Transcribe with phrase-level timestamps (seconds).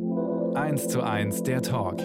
[0.00, 2.00] 1 zu 1 der Talk.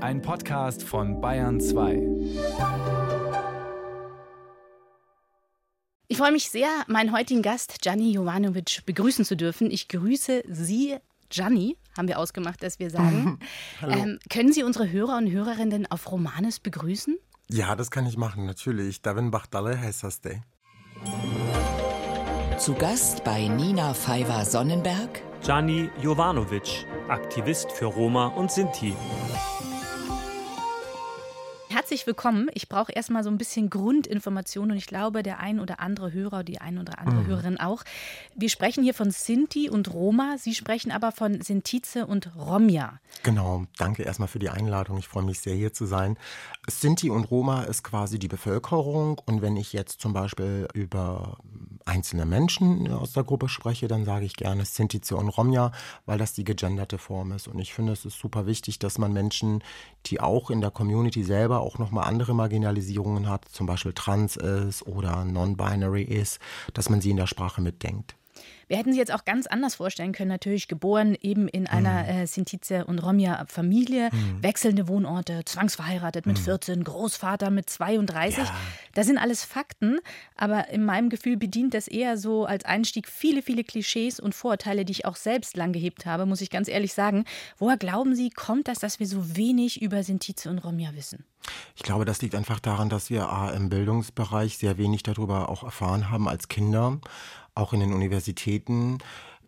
[0.00, 2.02] Ein Podcast von Bayern 2.
[6.08, 9.70] Ich freue mich sehr, meinen heutigen Gast Gianni Jovanovic begrüßen zu dürfen.
[9.70, 10.96] Ich grüße Sie,
[11.28, 13.38] Gianni, haben wir ausgemacht, dass wir sagen.
[13.82, 17.16] ähm, können Sie unsere Hörer und Hörerinnen auf Romanes begrüßen?
[17.48, 19.02] Ja, das kann ich machen, natürlich.
[19.02, 20.42] Davin Bachtale heißt das Day.
[22.58, 25.27] Zu Gast bei Nina Pfeiffer-Sonnenberg.
[25.42, 28.94] Gianni Jovanovic, Aktivist für Roma und Sinti.
[31.88, 32.50] Herzlich willkommen.
[32.52, 36.44] Ich brauche erstmal so ein bisschen Grundinformation und ich glaube, der ein oder andere Hörer,
[36.44, 37.26] die ein oder andere mhm.
[37.26, 37.82] Hörerin auch.
[38.34, 40.36] Wir sprechen hier von Sinti und Roma.
[40.36, 43.00] Sie sprechen aber von Sintize und Romja.
[43.22, 43.64] Genau.
[43.78, 44.98] Danke erstmal für die Einladung.
[44.98, 46.18] Ich freue mich sehr, hier zu sein.
[46.68, 49.18] Sinti und Roma ist quasi die Bevölkerung.
[49.24, 51.38] Und wenn ich jetzt zum Beispiel über
[51.86, 55.72] einzelne Menschen aus der Gruppe spreche, dann sage ich gerne Sintize und Romja,
[56.04, 57.48] weil das die gegenderte Form ist.
[57.48, 59.64] Und ich finde, es ist super wichtig, dass man Menschen,
[60.04, 64.86] die auch in der Community selber auch nochmal andere Marginalisierungen hat, zum Beispiel trans ist
[64.86, 66.38] oder non-binary ist,
[66.74, 68.16] dass man sie in der Sprache mitdenkt.
[68.68, 70.28] Wir hätten sie jetzt auch ganz anders vorstellen können.
[70.28, 72.08] Natürlich geboren eben in einer mhm.
[72.08, 74.42] äh, Sintize und Romja-Familie, mhm.
[74.42, 76.44] wechselnde Wohnorte, zwangsverheiratet mit mhm.
[76.44, 78.44] 14, Großvater mit 32.
[78.44, 78.54] Ja.
[78.94, 79.98] Das sind alles Fakten,
[80.36, 84.84] aber in meinem Gefühl bedient das eher so als Einstieg viele, viele Klischees und Vorurteile,
[84.84, 87.24] die ich auch selbst lang gehebt habe, muss ich ganz ehrlich sagen.
[87.56, 91.24] Woher glauben Sie, kommt das, dass wir so wenig über Sintize und Romja wissen?
[91.76, 95.62] Ich glaube, das liegt einfach daran, dass wir A, im Bildungsbereich sehr wenig darüber auch
[95.62, 97.00] erfahren haben als Kinder
[97.58, 98.98] auch in den Universitäten.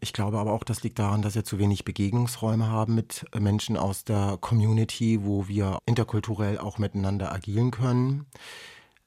[0.00, 3.77] Ich glaube aber auch, das liegt daran, dass wir zu wenig Begegnungsräume haben mit Menschen
[3.77, 8.27] aus der Community, wo wir interkulturell auch miteinander agieren können.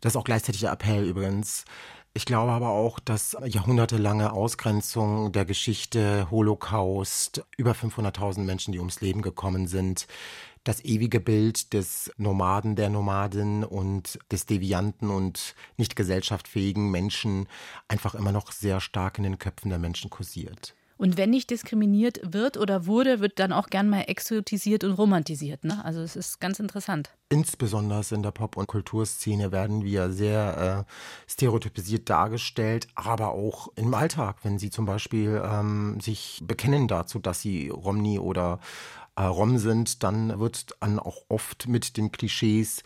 [0.01, 1.65] Das ist auch gleichzeitig der Appell übrigens.
[2.13, 9.01] Ich glaube aber auch, dass jahrhundertelange Ausgrenzung der Geschichte, Holocaust, über 500.000 Menschen, die ums
[9.01, 10.05] Leben gekommen sind,
[10.63, 17.47] das ewige Bild des Nomaden, der Nomadin und des devianten und nicht gesellschaftsfähigen Menschen
[17.87, 20.75] einfach immer noch sehr stark in den Köpfen der Menschen kursiert.
[21.03, 25.65] Und wenn nicht diskriminiert wird oder wurde, wird dann auch gern mal exotisiert und romantisiert.
[25.65, 25.83] Ne?
[25.83, 27.09] Also es ist ganz interessant.
[27.27, 33.93] Insbesondere in der Pop- und Kulturszene werden wir sehr äh, stereotypisiert dargestellt, aber auch im
[33.93, 38.59] Alltag, wenn sie zum Beispiel ähm, sich bekennen dazu, dass sie Romni oder
[39.15, 42.83] äh, Rom sind, dann wird dann auch oft mit den Klischees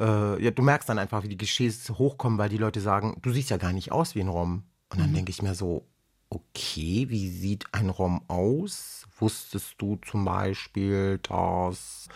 [0.00, 3.32] äh, ja, du merkst dann einfach, wie die Klischees hochkommen, weil die Leute sagen, du
[3.32, 4.64] siehst ja gar nicht aus wie ein Rom.
[4.88, 5.14] Und dann mhm.
[5.14, 5.86] denke ich mir so,
[6.30, 9.06] okay, wie sieht ein Rom aus?
[9.18, 12.08] Wusstest du zum Beispiel, dass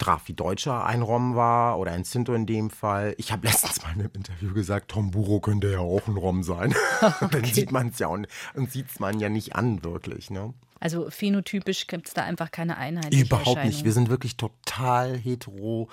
[0.00, 3.14] Drafi Deutscher ein Rom war oder ein Sinto in dem Fall?
[3.18, 6.42] Ich habe letztens mal in einem Interview gesagt, Tom Buro könnte ja auch ein Rom
[6.42, 6.74] sein.
[7.20, 7.42] Okay.
[7.42, 10.30] dann sieht man es ja und, und sieht es man ja nicht an, wirklich.
[10.30, 10.54] Ne?
[10.80, 13.12] Also phänotypisch gibt es da einfach keine Einheit.
[13.12, 13.84] Überhaupt nicht.
[13.84, 15.88] Wir sind wirklich total heterogen,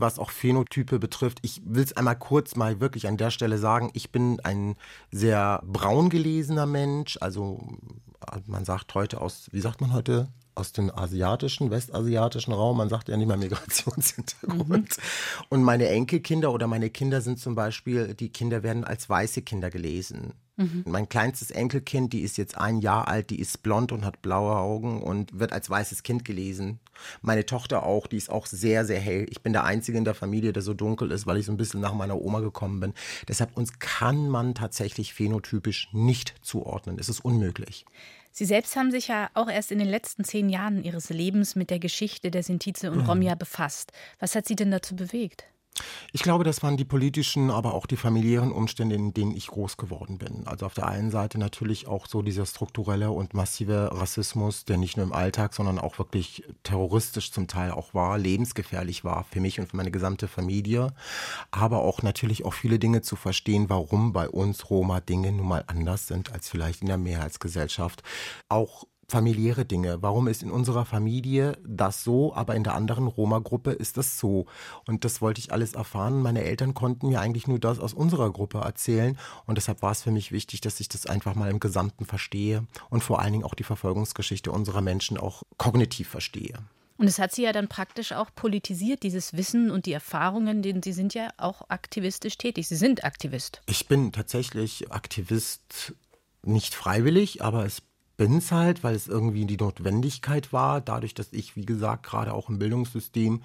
[0.00, 1.38] was auch Phänotype betrifft.
[1.42, 3.90] Ich will es einmal kurz mal wirklich an der Stelle sagen.
[3.94, 4.76] Ich bin ein
[5.10, 7.18] sehr braun gelesener Mensch.
[7.20, 7.60] Also
[8.46, 10.28] man sagt heute aus, wie sagt man heute?
[10.58, 12.78] Aus dem asiatischen, westasiatischen Raum.
[12.78, 14.68] Man sagt ja nicht mal Migrationshintergrund.
[14.68, 14.86] Mhm.
[15.48, 19.70] Und meine Enkelkinder oder meine Kinder sind zum Beispiel, die Kinder werden als weiße Kinder
[19.70, 20.34] gelesen.
[20.56, 20.82] Mhm.
[20.86, 24.56] Mein kleinstes Enkelkind, die ist jetzt ein Jahr alt, die ist blond und hat blaue
[24.56, 26.80] Augen und wird als weißes Kind gelesen.
[27.22, 29.26] Meine Tochter auch, die ist auch sehr, sehr hell.
[29.30, 31.56] Ich bin der Einzige in der Familie, der so dunkel ist, weil ich so ein
[31.56, 32.92] bisschen nach meiner Oma gekommen bin.
[33.28, 36.98] Deshalb uns kann man tatsächlich phänotypisch nicht zuordnen.
[36.98, 37.86] Es ist unmöglich.
[38.30, 41.70] Sie selbst haben sich ja auch erst in den letzten zehn Jahren Ihres Lebens mit
[41.70, 43.06] der Geschichte der Sintize und mhm.
[43.06, 43.92] Romja befasst.
[44.18, 45.44] Was hat Sie denn dazu bewegt?
[46.12, 49.76] Ich glaube, das waren die politischen, aber auch die familiären Umstände, in denen ich groß
[49.76, 50.46] geworden bin.
[50.46, 54.96] Also auf der einen Seite natürlich auch so dieser strukturelle und massive Rassismus, der nicht
[54.96, 59.60] nur im Alltag, sondern auch wirklich terroristisch zum Teil auch war, lebensgefährlich war für mich
[59.60, 60.94] und für meine gesamte Familie.
[61.50, 65.64] Aber auch natürlich auch viele Dinge zu verstehen, warum bei uns Roma Dinge nun mal
[65.66, 68.02] anders sind als vielleicht in der Mehrheitsgesellschaft.
[68.48, 70.02] Auch familiäre Dinge.
[70.02, 74.46] Warum ist in unserer Familie das so, aber in der anderen Roma-Gruppe ist das so?
[74.86, 76.20] Und das wollte ich alles erfahren.
[76.20, 79.18] Meine Eltern konnten mir eigentlich nur das aus unserer Gruppe erzählen.
[79.46, 82.66] Und deshalb war es für mich wichtig, dass ich das einfach mal im Gesamten verstehe
[82.90, 86.58] und vor allen Dingen auch die Verfolgungsgeschichte unserer Menschen auch kognitiv verstehe.
[86.98, 90.82] Und es hat Sie ja dann praktisch auch politisiert, dieses Wissen und die Erfahrungen, denn
[90.82, 92.68] Sie sind ja auch aktivistisch tätig.
[92.68, 93.62] Sie sind Aktivist.
[93.66, 95.94] Ich bin tatsächlich Aktivist
[96.42, 97.82] nicht freiwillig, aber es
[98.18, 100.82] bin's halt, weil es irgendwie die Notwendigkeit war.
[100.82, 103.42] Dadurch, dass ich, wie gesagt, gerade auch im Bildungssystem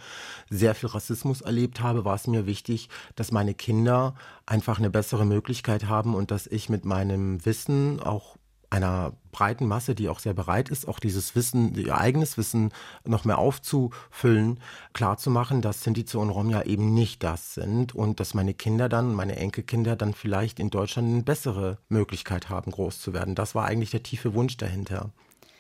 [0.50, 4.16] sehr viel Rassismus erlebt habe, war es mir wichtig, dass meine Kinder
[4.46, 8.36] einfach eine bessere Möglichkeit haben und dass ich mit meinem Wissen auch
[8.74, 12.72] einer breiten Masse, die auch sehr bereit ist, auch dieses Wissen, ihr eigenes Wissen
[13.06, 14.60] noch mehr aufzufüllen,
[14.94, 19.14] klarzumachen, dass Sintize und Rom ja eben nicht das sind und dass meine Kinder dann,
[19.14, 23.36] meine Enkelkinder dann vielleicht in Deutschland eine bessere Möglichkeit haben, groß zu werden.
[23.36, 25.12] Das war eigentlich der tiefe Wunsch dahinter.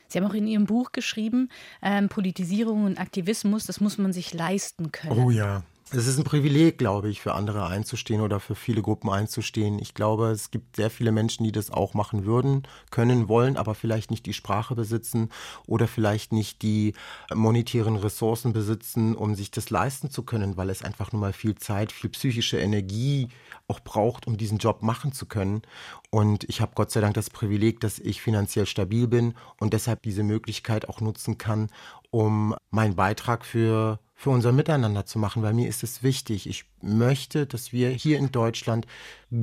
[0.07, 1.49] Sie haben auch in Ihrem Buch geschrieben,
[1.81, 5.19] ähm, Politisierung und Aktivismus, das muss man sich leisten können.
[5.19, 5.63] Oh ja.
[5.91, 9.77] Es ist ein Privileg, glaube ich, für andere einzustehen oder für viele Gruppen einzustehen.
[9.79, 13.75] Ich glaube, es gibt sehr viele Menschen, die das auch machen würden, können, wollen, aber
[13.75, 15.29] vielleicht nicht die Sprache besitzen
[15.67, 16.93] oder vielleicht nicht die
[17.33, 21.55] monetären Ressourcen besitzen, um sich das leisten zu können, weil es einfach nur mal viel
[21.55, 23.27] Zeit, viel psychische Energie
[23.67, 25.61] auch braucht, um diesen Job machen zu können.
[26.09, 30.01] Und ich habe Gott sei Dank das Privileg, dass ich finanziell stabil bin und deshalb
[30.01, 31.69] diese Möglichkeit auch nutzen kann,
[32.09, 36.47] um meinen Beitrag für für unser Miteinander zu machen, weil mir ist es wichtig.
[36.47, 38.87] Ich möchte, dass wir hier in Deutschland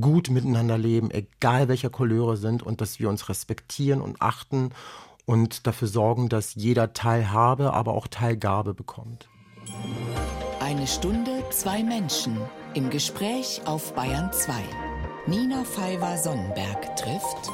[0.01, 4.71] gut miteinander leben, egal welcher Couleur sind und dass wir uns respektieren und achten
[5.27, 9.29] und dafür sorgen, dass jeder Teilhabe, aber auch Teilgabe bekommt.
[10.61, 12.39] Eine Stunde, zwei Menschen
[12.73, 14.55] im Gespräch auf Bayern 2.
[15.27, 17.53] Nina Pfeiffer-Sonnenberg trifft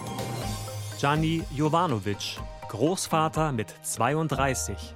[1.00, 2.38] Gianni Jovanovic,
[2.68, 4.94] Großvater mit 32.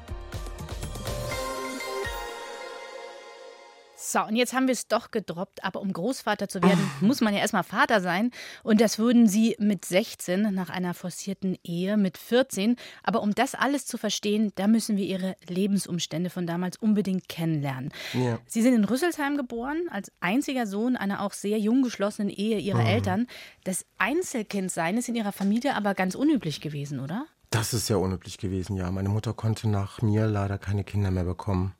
[4.10, 5.62] So, und jetzt haben wir es doch gedroppt.
[5.62, 8.32] Aber um Großvater zu werden, muss man ja erstmal Vater sein.
[8.64, 12.76] Und das würden Sie mit 16 nach einer forcierten Ehe mit 14.
[13.04, 17.92] Aber um das alles zu verstehen, da müssen wir Ihre Lebensumstände von damals unbedingt kennenlernen.
[18.12, 18.38] Ja.
[18.46, 22.80] Sie sind in Rüsselsheim geboren, als einziger Sohn einer auch sehr jung geschlossenen Ehe Ihrer
[22.80, 22.86] mhm.
[22.86, 23.26] Eltern.
[23.62, 27.26] Das Einzelkindsein ist in Ihrer Familie aber ganz unüblich gewesen, oder?
[27.50, 28.90] Das ist sehr unüblich gewesen, ja.
[28.90, 31.74] Meine Mutter konnte nach mir leider keine Kinder mehr bekommen.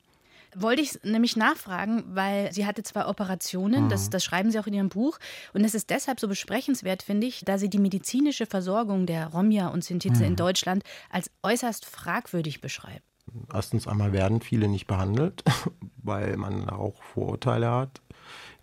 [0.55, 3.89] Wollte ich nämlich nachfragen, weil sie hatte zwei Operationen, mhm.
[3.89, 5.17] das, das schreiben Sie auch in Ihrem Buch.
[5.53, 9.69] Und das ist deshalb so besprechenswert, finde ich, da Sie die medizinische Versorgung der Romja
[9.69, 10.31] und Sintize mhm.
[10.31, 13.03] in Deutschland als äußerst fragwürdig beschreiben.
[13.53, 15.43] Erstens einmal werden viele nicht behandelt,
[16.03, 18.01] weil man auch Vorurteile hat.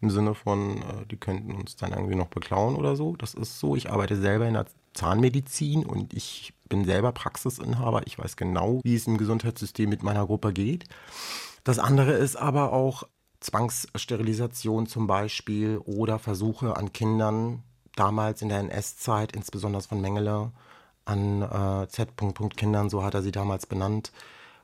[0.00, 3.16] Im Sinne von, äh, die könnten uns dann irgendwie noch beklauen oder so.
[3.16, 3.74] Das ist so.
[3.74, 8.02] Ich arbeite selber in der Zahnmedizin und ich bin selber Praxisinhaber.
[8.06, 10.84] Ich weiß genau, wie es im Gesundheitssystem mit meiner Gruppe geht.
[11.68, 13.02] Das andere ist aber auch
[13.40, 17.62] Zwangssterilisation zum Beispiel oder Versuche an Kindern,
[17.94, 20.50] damals in der NS-Zeit, insbesondere von Mengele,
[21.04, 22.08] an äh, Z.
[22.56, 24.12] Kindern, so hat er sie damals benannt,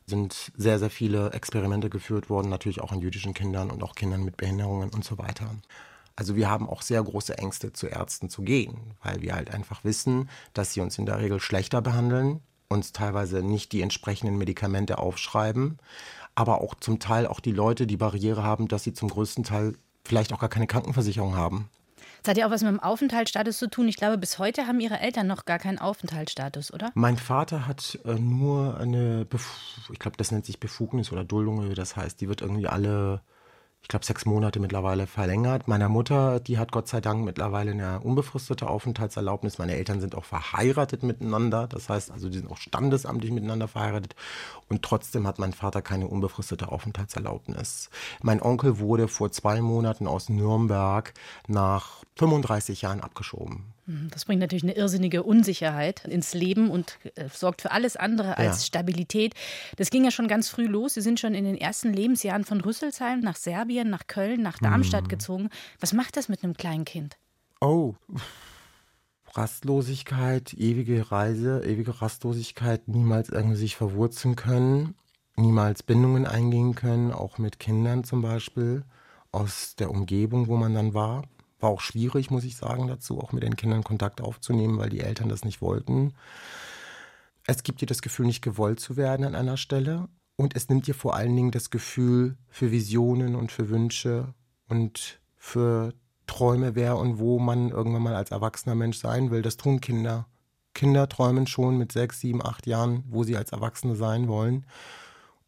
[0.07, 4.25] sind sehr, sehr viele Experimente geführt worden, natürlich auch an jüdischen Kindern und auch Kindern
[4.25, 5.51] mit Behinderungen und so weiter.
[6.17, 9.85] Also wir haben auch sehr große Ängste, zu Ärzten zu gehen, weil wir halt einfach
[9.85, 14.97] wissen, dass sie uns in der Regel schlechter behandeln, uns teilweise nicht die entsprechenden Medikamente
[14.97, 15.79] aufschreiben,
[16.35, 19.75] aber auch zum Teil auch die Leute die Barriere haben, dass sie zum größten Teil
[20.05, 21.69] vielleicht auch gar keine Krankenversicherung haben.
[22.23, 23.87] Das hat ja auch was mit dem Aufenthaltsstatus zu tun.
[23.87, 26.91] Ich glaube, bis heute haben Ihre Eltern noch gar keinen Aufenthaltsstatus, oder?
[26.95, 29.47] Mein Vater hat äh, nur eine, Bef
[29.93, 32.19] ich glaube, das nennt sich Befugnis oder Duldung, wie das heißt.
[32.23, 33.21] Die wird irgendwie alle
[33.85, 35.69] ich glaube, sechs Monate mittlerweile verlängert.
[35.69, 39.59] Meiner Mutter, die hat Gott sei Dank mittlerweile eine unbefristete Aufenthaltserlaubnis.
[39.59, 41.67] Meine Eltern sind auch verheiratet miteinander.
[41.69, 44.17] Das heißt also, die sind auch standesamtlich miteinander verheiratet.
[44.71, 47.91] Und trotzdem hat mein Vater keine unbefristete Aufenthaltserlaubnis.
[48.23, 51.13] Mein Onkel wurde vor zwei Monaten aus Nürnberg
[51.47, 53.74] nach 35 Jahren abgeschoben.
[53.87, 58.39] Hm, das bringt natürlich eine irrsinnige Unsicherheit ins Leben und äh, sorgt für alles andere
[58.39, 58.67] als ja.
[58.67, 59.35] Stabilität.
[59.77, 60.95] Das ging ja schon ganz früh los.
[60.95, 65.05] Sie sind schon in den ersten Lebensjahren von Rüsselsheim nach Serbien, nach Köln, nach Darmstadt
[65.05, 65.09] mhm.
[65.09, 65.51] gezogen.
[65.81, 67.19] Was macht das mit einem kleinen Kind?
[67.61, 67.95] Oh,
[69.35, 74.95] Rastlosigkeit, ewige Reise, ewige Rastlosigkeit, niemals irgendwie sich verwurzeln können,
[75.37, 78.85] niemals Bindungen eingehen können, auch mit Kindern zum Beispiel
[79.33, 81.25] aus der Umgebung, wo man dann war.
[81.61, 85.01] War auch schwierig, muss ich sagen, dazu auch mit den Kindern Kontakt aufzunehmen, weil die
[85.01, 86.15] Eltern das nicht wollten.
[87.47, 90.09] Es gibt dir das Gefühl, nicht gewollt zu werden an einer Stelle.
[90.37, 94.35] Und es nimmt dir vor allen Dingen das Gefühl für Visionen und für Wünsche
[94.69, 95.95] und für
[96.27, 99.43] Träume, wer und wo man irgendwann mal als erwachsener Mensch sein will.
[99.43, 100.27] Das tun Kinder.
[100.73, 104.67] Kinder träumen schon mit sechs, sieben, acht Jahren, wo sie als Erwachsene sein wollen.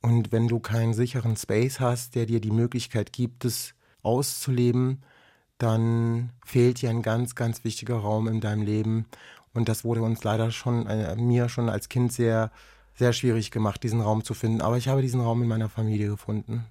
[0.01, 5.03] Und wenn du keinen sicheren Space hast, der dir die Möglichkeit gibt, es auszuleben,
[5.59, 9.07] dann fehlt dir ein ganz, ganz wichtiger Raum in deinem Leben.
[9.55, 12.51] Und das wurde uns leider schon, äh, mir schon als Kind sehr,
[12.95, 14.61] sehr schwierig gemacht, diesen Raum zu finden.
[14.61, 16.67] Aber ich habe diesen Raum in meiner Familie gefunden.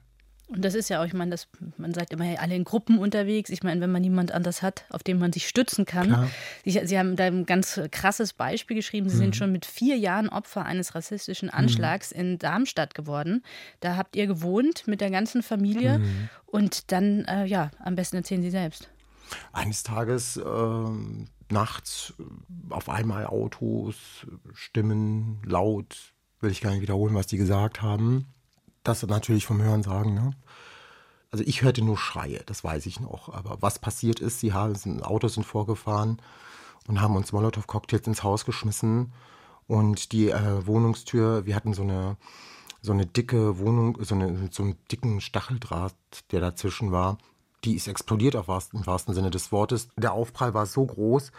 [0.48, 1.48] Und das ist ja auch, ich meine, das,
[1.78, 3.50] man sagt immer, hey, alle in Gruppen unterwegs.
[3.50, 6.30] Ich meine, wenn man niemand anders hat, auf den man sich stützen kann.
[6.64, 9.10] Sie, Sie, haben da ein ganz krasses Beispiel geschrieben.
[9.10, 9.20] Sie mhm.
[9.20, 12.20] sind schon mit vier Jahren Opfer eines rassistischen Anschlags mhm.
[12.20, 13.44] in Darmstadt geworden.
[13.80, 16.00] Da habt ihr gewohnt mit der ganzen Familie.
[16.00, 16.30] Mhm.
[16.46, 18.90] Und dann, äh, ja, am besten erzählen Sie selbst.
[19.52, 20.44] Eines Tages äh,
[21.50, 22.14] nachts
[22.70, 28.35] auf einmal Autos, Stimmen, laut, will ich gar nicht wiederholen, was die gesagt haben.
[28.86, 30.32] Das natürlich vom Hören sagen, ne?
[31.32, 33.34] Also ich hörte nur Schreie, das weiß ich noch.
[33.34, 36.22] Aber was passiert ist, sie haben sind, Autos sind vorgefahren
[36.88, 39.12] und haben uns Molotow-Cocktails ins Haus geschmissen.
[39.68, 42.16] Und die äh, Wohnungstür, wir hatten so eine,
[42.82, 45.96] so eine dicke Wohnung, so, eine, so einen dicken Stacheldraht,
[46.32, 47.18] der dazwischen war.
[47.64, 49.90] Die ist explodiert auf wahrsten, im wahrsten Sinne des Wortes.
[49.98, 51.32] Der Aufprall war so groß,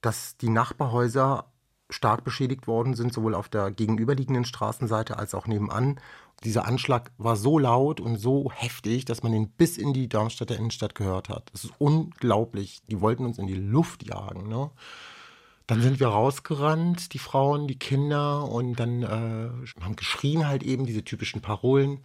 [0.00, 1.46] dass die Nachbarhäuser
[1.90, 6.00] stark beschädigt worden sind, sowohl auf der gegenüberliegenden Straßenseite als auch nebenan.
[6.44, 10.56] Dieser Anschlag war so laut und so heftig, dass man ihn bis in die Darmstädter
[10.56, 11.50] Innenstadt gehört hat.
[11.52, 12.82] Das ist unglaublich.
[12.88, 14.48] Die wollten uns in die Luft jagen.
[14.48, 14.70] Ne?
[15.66, 20.86] Dann sind wir rausgerannt, die Frauen, die Kinder, und dann äh, haben geschrien halt eben
[20.86, 22.00] diese typischen Parolen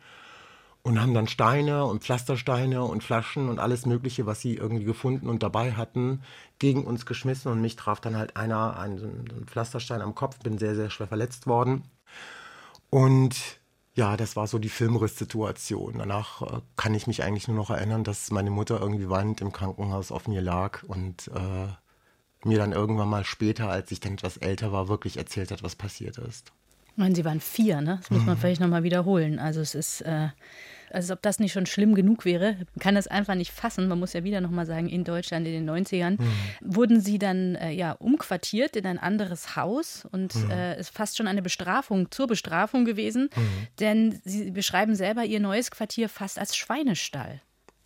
[0.84, 5.28] und haben dann Steine und Pflastersteine und Flaschen und alles Mögliche, was sie irgendwie gefunden
[5.28, 6.22] und dabei hatten,
[6.60, 7.52] gegen uns geschmissen.
[7.52, 11.08] Und mich traf dann halt einer einen, einen Pflasterstein am Kopf, bin sehr, sehr schwer
[11.08, 11.84] verletzt worden.
[12.90, 13.57] Und
[13.98, 15.98] ja, das war so die Filmrisssituation.
[15.98, 19.52] Danach äh, kann ich mich eigentlich nur noch erinnern, dass meine Mutter irgendwie weinend im
[19.52, 24.38] Krankenhaus auf mir lag und äh, mir dann irgendwann mal später, als ich dann etwas
[24.38, 26.52] älter war, wirklich erzählt hat, was passiert ist.
[26.92, 27.98] Ich meine, Sie waren vier, ne?
[28.00, 28.40] Das muss man mhm.
[28.40, 29.40] vielleicht nochmal wiederholen.
[29.40, 30.30] Also es ist äh,
[30.92, 32.58] als ob das nicht schon schlimm genug wäre.
[32.80, 33.88] Kann das einfach nicht fassen.
[33.88, 36.28] Man muss ja wieder nochmal sagen, in Deutschland in den 90ern mhm.
[36.62, 40.52] wurden sie dann äh, ja umquartiert in ein anderes Haus und mhm.
[40.52, 43.68] äh, ist fast schon eine Bestrafung zur Bestrafung gewesen, mhm.
[43.80, 47.42] denn sie beschreiben selber ihr neues Quartier fast als Schweinestall.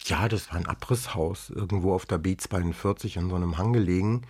[0.06, 4.24] Ja, das war ein Abrisshaus, irgendwo auf der B42 an so einem Hang gelegen.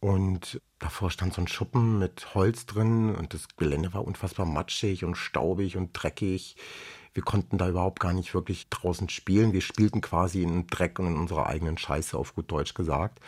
[0.00, 5.04] Und davor stand so ein Schuppen mit Holz drin und das Gelände war unfassbar matschig
[5.04, 6.56] und staubig und dreckig.
[7.16, 9.54] Wir konnten da überhaupt gar nicht wirklich draußen spielen.
[9.54, 13.20] Wir spielten quasi in Dreck und in unserer eigenen Scheiße, auf gut Deutsch gesagt.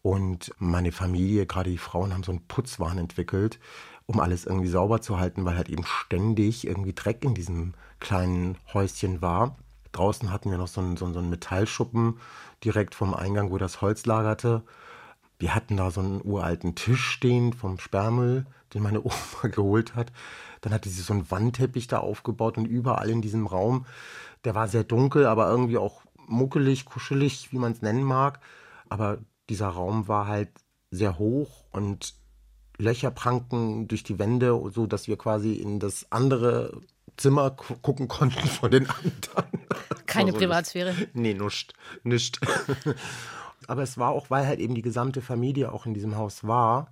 [0.00, 3.60] Und meine Familie, gerade die Frauen, haben so einen Putzwahn entwickelt,
[4.06, 8.56] um alles irgendwie sauber zu halten, weil halt eben ständig irgendwie Dreck in diesem kleinen
[8.72, 9.58] Häuschen war.
[9.92, 12.18] Draußen hatten wir noch so einen, so einen Metallschuppen
[12.64, 14.62] direkt vom Eingang, wo das Holz lagerte.
[15.38, 20.12] Wir hatten da so einen uralten Tisch stehen vom Sperrmüll, den meine Oma geholt hat.
[20.60, 23.86] Dann hatte sie so einen Wandteppich da aufgebaut und überall in diesem Raum,
[24.44, 28.40] der war sehr dunkel, aber irgendwie auch muckelig, kuschelig, wie man es nennen mag.
[28.88, 30.50] Aber dieser Raum war halt
[30.90, 32.14] sehr hoch und
[32.78, 36.80] Löcher pranken durch die Wände, so dass wir quasi in das andere
[37.16, 39.66] Zimmer gucken konnten von den anderen.
[40.06, 40.92] Keine so Privatsphäre.
[40.92, 41.74] Nicht, nee, nuscht,
[42.04, 42.40] nischt.
[43.66, 46.88] Aber es war auch, weil halt eben die gesamte Familie auch in diesem Haus war,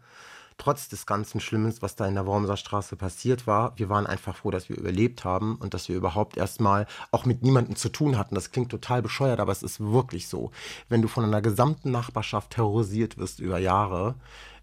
[0.57, 4.37] trotz des ganzen Schlimmen, was da in der Wormser Straße passiert war, wir waren einfach
[4.37, 8.16] froh, dass wir überlebt haben und dass wir überhaupt erstmal auch mit niemandem zu tun
[8.16, 8.35] hatten.
[8.35, 10.50] Das klingt total bescheuert, aber es ist wirklich so.
[10.88, 14.14] Wenn du von einer gesamten Nachbarschaft terrorisiert wirst über Jahre,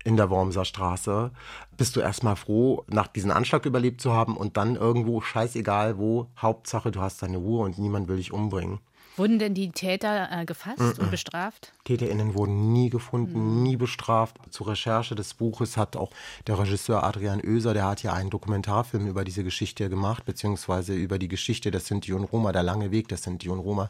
[0.04, 1.32] in der Wormser Straße,
[1.78, 6.28] bist du erstmal froh, nach diesem Anschlag überlebt zu haben und dann irgendwo, scheißegal wo,
[6.38, 8.80] Hauptsache du hast deine Ruhe und niemand will dich umbringen.
[9.18, 11.00] Wurden denn die Täter äh, gefasst mm -mm.
[11.00, 11.74] und bestraft?
[11.84, 13.64] TäterInnen wurden nie gefunden, mm.
[13.64, 14.38] nie bestraft.
[14.50, 16.12] Zur Recherche des Buches hat auch
[16.48, 21.18] der Regisseur Adrian Oeser, der hat ja einen Dokumentarfilm über diese Geschichte gemacht, beziehungsweise über
[21.18, 23.90] die Geschichte der Sinti und Roma, der lange Weg der Sinti und Roma.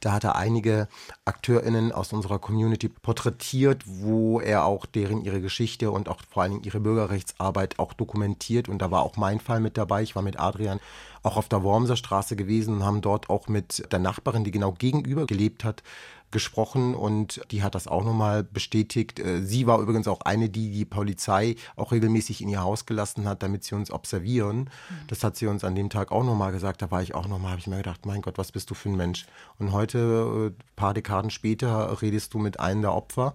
[0.00, 0.88] Da hat er einige
[1.24, 6.60] AkteurInnen aus unserer Community porträtiert, wo er auch deren ihre Geschichte und auch vor allem
[6.62, 8.68] ihre Bürgerrechtsarbeit auch dokumentiert.
[8.68, 10.02] Und da war auch mein Fall mit dabei.
[10.02, 10.80] Ich war mit Adrian
[11.22, 14.72] auch auf der Wormser Straße gewesen und haben dort auch mit der Nachbarin, die genau
[14.72, 15.82] gegenüber gelebt hat,
[16.30, 19.18] gesprochen und die hat das auch nochmal bestätigt.
[19.18, 23.26] Äh, sie war übrigens auch eine, die die Polizei auch regelmäßig in ihr Haus gelassen
[23.26, 24.58] hat, damit sie uns observieren.
[24.58, 24.94] Mhm.
[25.08, 26.82] Das hat sie uns an dem Tag auch nochmal gesagt.
[26.82, 28.88] Da war ich auch nochmal, habe ich mir gedacht, mein Gott, was bist du für
[28.88, 29.26] ein Mensch?
[29.58, 33.34] Und heute, ein äh, paar Dekaden später, redest du mit einem der Opfer.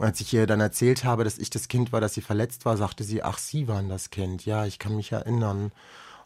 [0.00, 2.64] Und als ich ihr dann erzählt habe, dass ich das Kind war, dass sie verletzt
[2.64, 4.46] war, sagte sie, ach, Sie waren das Kind.
[4.46, 5.72] Ja, ich kann mich erinnern.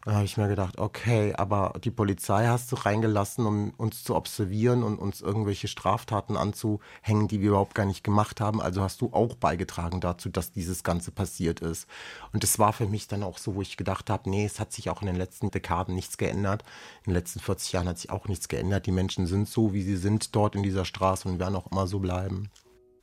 [0.05, 4.15] Da habe ich mir gedacht, okay, aber die Polizei hast du reingelassen, um uns zu
[4.15, 8.61] observieren und uns irgendwelche Straftaten anzuhängen, die wir überhaupt gar nicht gemacht haben.
[8.61, 11.87] Also hast du auch beigetragen dazu, dass dieses Ganze passiert ist.
[12.33, 14.73] Und das war für mich dann auch so, wo ich gedacht habe, nee, es hat
[14.73, 16.63] sich auch in den letzten Dekaden nichts geändert.
[16.99, 18.85] In den letzten 40 Jahren hat sich auch nichts geändert.
[18.85, 21.87] Die Menschen sind so, wie sie sind dort in dieser Straße und werden auch immer
[21.87, 22.51] so bleiben.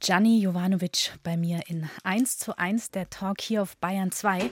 [0.03, 4.51] Gianni Jovanovic bei mir in 1 zu 1 der Talk hier auf Bayern 2.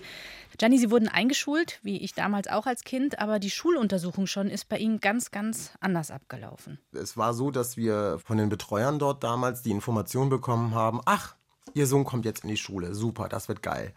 [0.59, 4.69] Gianni, Sie wurden eingeschult, wie ich damals auch als Kind, aber die Schuluntersuchung schon ist
[4.69, 6.79] bei Ihnen ganz, ganz anders abgelaufen.
[6.93, 11.35] Es war so, dass wir von den Betreuern dort damals die Information bekommen haben, ach,
[11.75, 13.93] Ihr Sohn kommt jetzt in die Schule, super, das wird geil.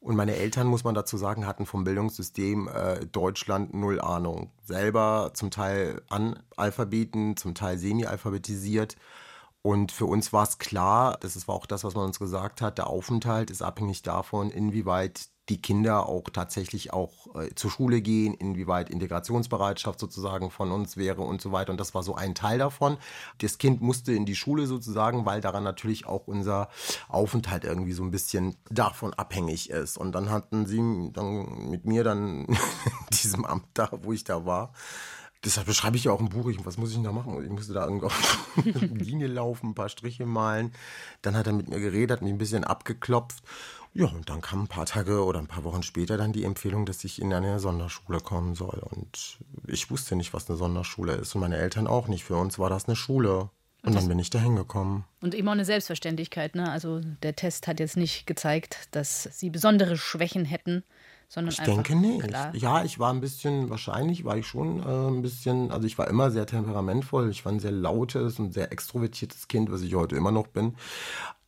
[0.00, 4.50] Und meine Eltern, muss man dazu sagen, hatten vom Bildungssystem äh, Deutschland null Ahnung.
[4.62, 8.96] Selber zum Teil Analphabeten, zum Teil semi-alphabetisiert
[9.62, 12.78] Und für uns war es klar, das war auch das, was man uns gesagt hat,
[12.78, 18.34] der Aufenthalt ist abhängig davon, inwieweit die Kinder auch tatsächlich auch äh, zur Schule gehen,
[18.34, 21.72] inwieweit Integrationsbereitschaft sozusagen von uns wäre und so weiter.
[21.72, 22.96] Und das war so ein Teil davon.
[23.38, 26.68] Das Kind musste in die Schule sozusagen, weil daran natürlich auch unser
[27.08, 29.98] Aufenthalt irgendwie so ein bisschen davon abhängig ist.
[29.98, 32.56] Und dann hatten sie dann mit mir dann in
[33.12, 34.72] diesem Amt da, wo ich da war,
[35.44, 37.42] Deshalb beschreibe ich ja auch im Buch, ich, was muss ich denn da machen?
[37.42, 40.72] Ich musste da irgendwie auf Linie laufen, ein paar Striche malen.
[41.22, 43.42] Dann hat er mit mir geredet, hat mich ein bisschen abgeklopft.
[43.92, 46.86] Ja, und dann kam ein paar Tage oder ein paar Wochen später dann die Empfehlung,
[46.86, 48.80] dass ich in eine Sonderschule kommen soll.
[48.90, 52.24] Und ich wusste nicht, was eine Sonderschule ist und meine Eltern auch nicht.
[52.24, 53.48] Für uns war das eine Schule.
[53.82, 55.04] Und dann bin ich da hingekommen.
[55.22, 56.54] Und immer eine Selbstverständlichkeit.
[56.54, 56.70] Ne?
[56.70, 60.84] Also der Test hat jetzt nicht gezeigt, dass Sie besondere Schwächen hätten,
[61.32, 62.26] sondern ich einfach denke nicht.
[62.26, 62.52] klar.
[62.56, 66.08] Ja, ich war ein bisschen, wahrscheinlich war ich schon äh, ein bisschen, also ich war
[66.08, 67.30] immer sehr temperamentvoll.
[67.30, 70.74] Ich war ein sehr lautes und sehr extrovertiertes Kind, was ich heute immer noch bin.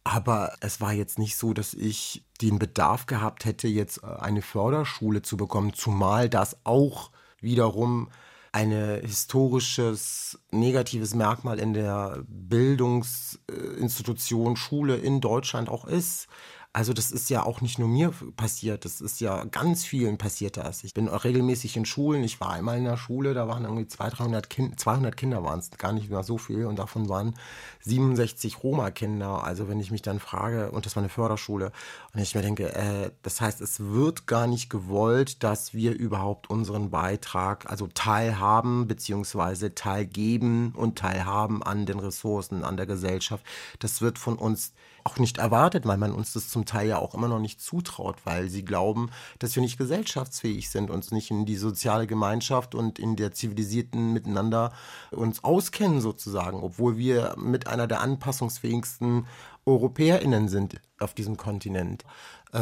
[0.05, 4.41] Aber es war jetzt nicht so, dass ich den Bedarf gehabt hätte, jetzt äh, eine
[4.41, 7.11] Förderschule zu bekommen, zumal das auch
[7.41, 8.09] wiederum
[8.53, 16.29] ein historisches negatives Merkmal in der Bildungsinstitution Schule in Deutschland auch ist.
[16.75, 20.57] Also das ist ja auch nicht nur mir passiert, das ist ja ganz vielen passiert
[20.57, 20.85] das.
[20.85, 23.87] Ich bin auch regelmäßig in Schulen, ich war einmal in der Schule, da waren irgendwie
[23.87, 27.35] 200, 300 kind, 200 Kinder waren es, gar nicht mehr so viel und davon waren
[27.81, 29.45] 67 Roma-Kinder.
[29.45, 31.73] Also wenn ich mich dann frage, und das war eine Förderschule,
[32.15, 36.49] und ich mir denke, äh, das heißt, es wird gar nicht gewollt, dass wir überhaupt
[36.49, 43.45] unseren Beitrag, also teilhaben, beziehungsweise teilgeben und teilhaben an den Ressourcen, an der Gesellschaft.
[43.79, 44.73] Das wird von uns
[45.05, 48.17] auch nicht erwartet, weil man uns das zum Teil ja auch immer noch nicht zutraut,
[48.25, 52.99] weil sie glauben, dass wir nicht gesellschaftsfähig sind, uns nicht in die soziale Gemeinschaft und
[52.99, 54.73] in der zivilisierten Miteinander
[55.11, 59.27] uns auskennen sozusagen, obwohl wir mit einer der anpassungsfähigsten
[59.67, 62.05] EuropäerInnen sind auf diesem Kontinent.
[62.53, 62.59] Äh,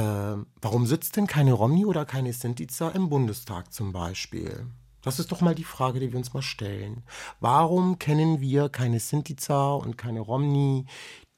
[0.61, 4.67] warum sitzt denn keine Romni oder keine Sintica im Bundestag zum Beispiel?
[5.03, 7.03] Das ist doch mal die Frage, die wir uns mal stellen.
[7.41, 10.87] Warum kennen wir keine Sintica und keine Romni,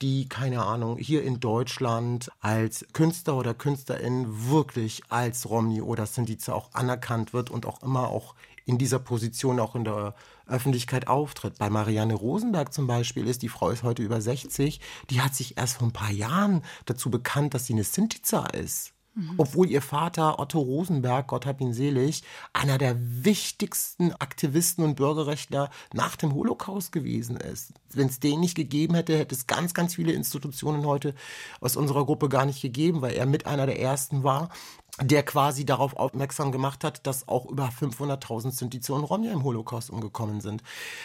[0.02, 6.54] die, keine Ahnung, hier in Deutschland als Künstler oder Künstlerin wirklich als Romni oder Sindize
[6.54, 8.34] auch anerkannt wird und auch immer auch
[8.64, 10.14] in dieser Position auch in der
[10.46, 11.58] Öffentlichkeit auftritt.
[11.58, 15.56] Bei Marianne Rosenberg zum Beispiel ist, die Frau ist heute über 60, die hat sich
[15.56, 18.92] erst vor ein paar Jahren dazu bekannt, dass sie eine Sintiza ist.
[19.14, 19.35] Mhm.
[19.37, 22.22] Obwohl ihr Vater Otto Rosenberg, Gott hab ihn selig,
[22.55, 27.75] einer der wichtigsten Aktivisten und Bürgerrechtler nach dem Holocaust gewesen ist.
[27.90, 31.14] Wenn es den nicht gegeben hätte, hätte es ganz, ganz viele Institutionen heute
[31.61, 34.48] aus unserer Gruppe gar nicht gegeben, weil er mit einer der ersten war,
[35.00, 39.88] der quasi darauf aufmerksam gemacht hat, dass auch über 500.000 Sintize und Romja im Holocaust
[39.88, 40.62] umgekommen sind.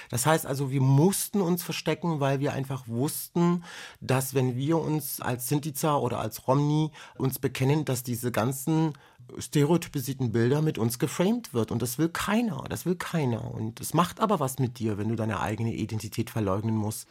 [0.09, 3.63] Das heißt also, wir mussten uns verstecken, weil wir einfach wussten,
[4.01, 8.93] dass wenn wir uns als Sintiza oder als Romni uns bekennen, dass diese ganzen
[9.37, 11.71] stereotypisierten Bilder mit uns geframed wird.
[11.71, 13.53] Und das will keiner, das will keiner.
[13.53, 17.07] Und es macht aber was mit dir, wenn du deine eigene Identität verleugnen musst.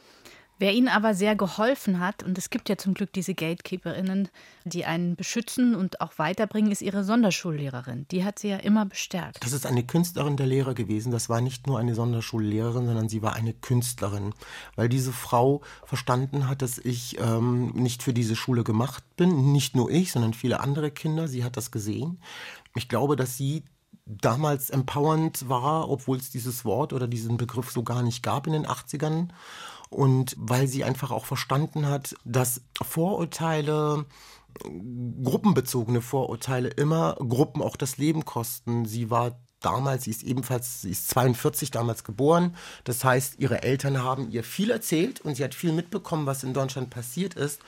[0.59, 4.29] Wer ihnen aber sehr geholfen hat, und es gibt ja zum Glück diese GatekeeperInnen,
[4.64, 8.07] die einen beschützen und auch weiterbringen, ist ihre Sonderschullehrerin.
[8.11, 9.45] Die hat sie ja immer bestärkt.
[9.45, 11.12] Das ist eine Künstlerin der Lehrer gewesen.
[11.12, 14.33] Das war nicht nur eine Sonderschullehrerin, sondern sie war eine Künstlerin.
[14.77, 19.53] Weil diese Frau verstanden hat, dass ich ähm, nicht für diese Schule gemacht bin.
[19.53, 21.29] Nicht nur ich, sondern viele andere Kinder.
[21.29, 22.19] Sie hat das gesehen.
[22.75, 23.62] Ich glaube, dass sie
[24.07, 28.53] damals empowernd war, obwohl es dieses Wort oder diesen Begriff so gar nicht gab in
[28.53, 29.29] den 80ern
[29.90, 34.07] und weil sie einfach auch verstanden hat, dass Vorurteile
[35.23, 38.87] gruppenbezogene Vorurteile immer Gruppen auch das Leben kosten.
[38.87, 42.57] Sie war damals, sie ist ebenfalls, sie ist 42 damals geboren.
[42.85, 46.55] Das heißt, ihre Eltern haben ihr viel erzählt und sie hat viel mitbekommen, was in
[46.55, 47.61] Deutschland passiert ist.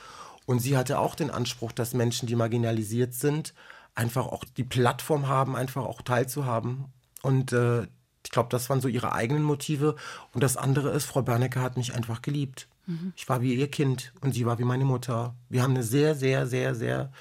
[0.45, 3.53] Und sie hatte auch den Anspruch, dass Menschen, die marginalisiert sind,
[3.95, 6.85] einfach auch die Plattform haben, einfach auch teilzuhaben.
[7.21, 7.83] Und äh,
[8.23, 9.95] ich glaube, das waren so ihre eigenen Motive.
[10.33, 12.67] Und das andere ist, Frau Bernecke hat mich einfach geliebt.
[12.85, 13.13] Mhm.
[13.15, 15.35] Ich war wie ihr Kind und sie war wie meine Mutter.
[15.49, 17.11] Wir haben eine sehr, sehr, sehr, sehr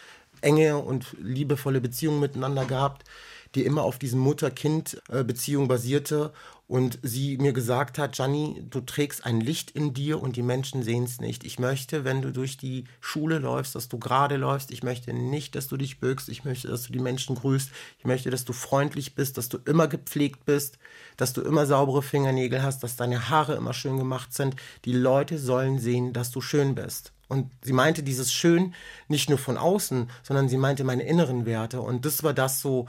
[0.40, 3.04] enge und liebevolle Beziehung miteinander gehabt,
[3.54, 6.32] die immer auf diesem Mutter-Kind-Beziehung basierte
[6.68, 10.82] und sie mir gesagt hat, Gianni, du trägst ein Licht in dir und die Menschen
[10.82, 11.44] sehen es nicht.
[11.44, 14.70] Ich möchte, wenn du durch die Schule läufst, dass du gerade läufst.
[14.70, 16.28] Ich möchte nicht, dass du dich bückst.
[16.28, 17.70] Ich möchte, dass du die Menschen grüßt.
[17.98, 20.78] Ich möchte, dass du freundlich bist, dass du immer gepflegt bist,
[21.16, 24.54] dass du immer saubere Fingernägel hast, dass deine Haare immer schön gemacht sind.
[24.84, 27.12] Die Leute sollen sehen, dass du schön bist.
[27.28, 28.74] Und sie meinte dieses Schön
[29.08, 31.80] nicht nur von außen, sondern sie meinte meine inneren Werte.
[31.80, 32.88] Und das war das so,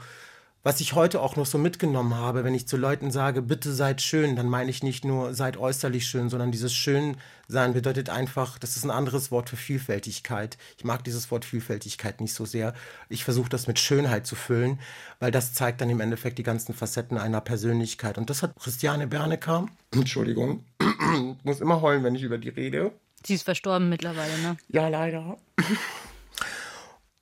[0.62, 4.02] was ich heute auch noch so mitgenommen habe, wenn ich zu Leuten sage, bitte seid
[4.02, 8.76] schön, dann meine ich nicht nur seid äußerlich schön, sondern dieses Schönsein bedeutet einfach, das
[8.76, 10.58] ist ein anderes Wort für Vielfältigkeit.
[10.76, 12.74] Ich mag dieses Wort Vielfältigkeit nicht so sehr.
[13.08, 14.78] Ich versuche das mit Schönheit zu füllen,
[15.18, 18.18] weil das zeigt dann im Endeffekt die ganzen Facetten einer Persönlichkeit.
[18.18, 20.64] Und das hat Christiane Bernecker, Entschuldigung,
[21.42, 22.92] muss immer heulen, wenn ich über die rede.
[23.24, 24.56] Sie ist verstorben mittlerweile, ne?
[24.68, 25.38] Ja, leider.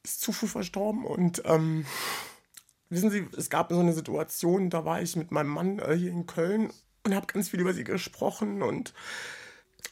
[0.02, 1.84] ist zu früh verstorben und ähm,
[2.90, 6.10] Wissen Sie, es gab so eine Situation, da war ich mit meinem Mann äh, hier
[6.10, 6.70] in Köln
[7.04, 8.94] und habe ganz viel über sie gesprochen und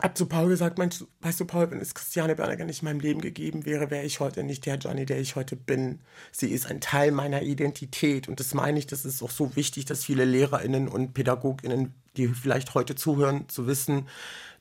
[0.01, 2.87] habe zu Paul gesagt, meinst du, weißt du, Paul, wenn es Christiane Berger nicht in
[2.87, 6.01] meinem Leben gegeben wäre, wäre ich heute nicht der Johnny, der ich heute bin.
[6.33, 9.87] Sie ist ein Teil meiner Identität und das meine ich, das ist auch so wichtig,
[9.87, 14.09] dass viele LehrerInnen und PädagogInnen, die vielleicht heute zuhören, zu wissen,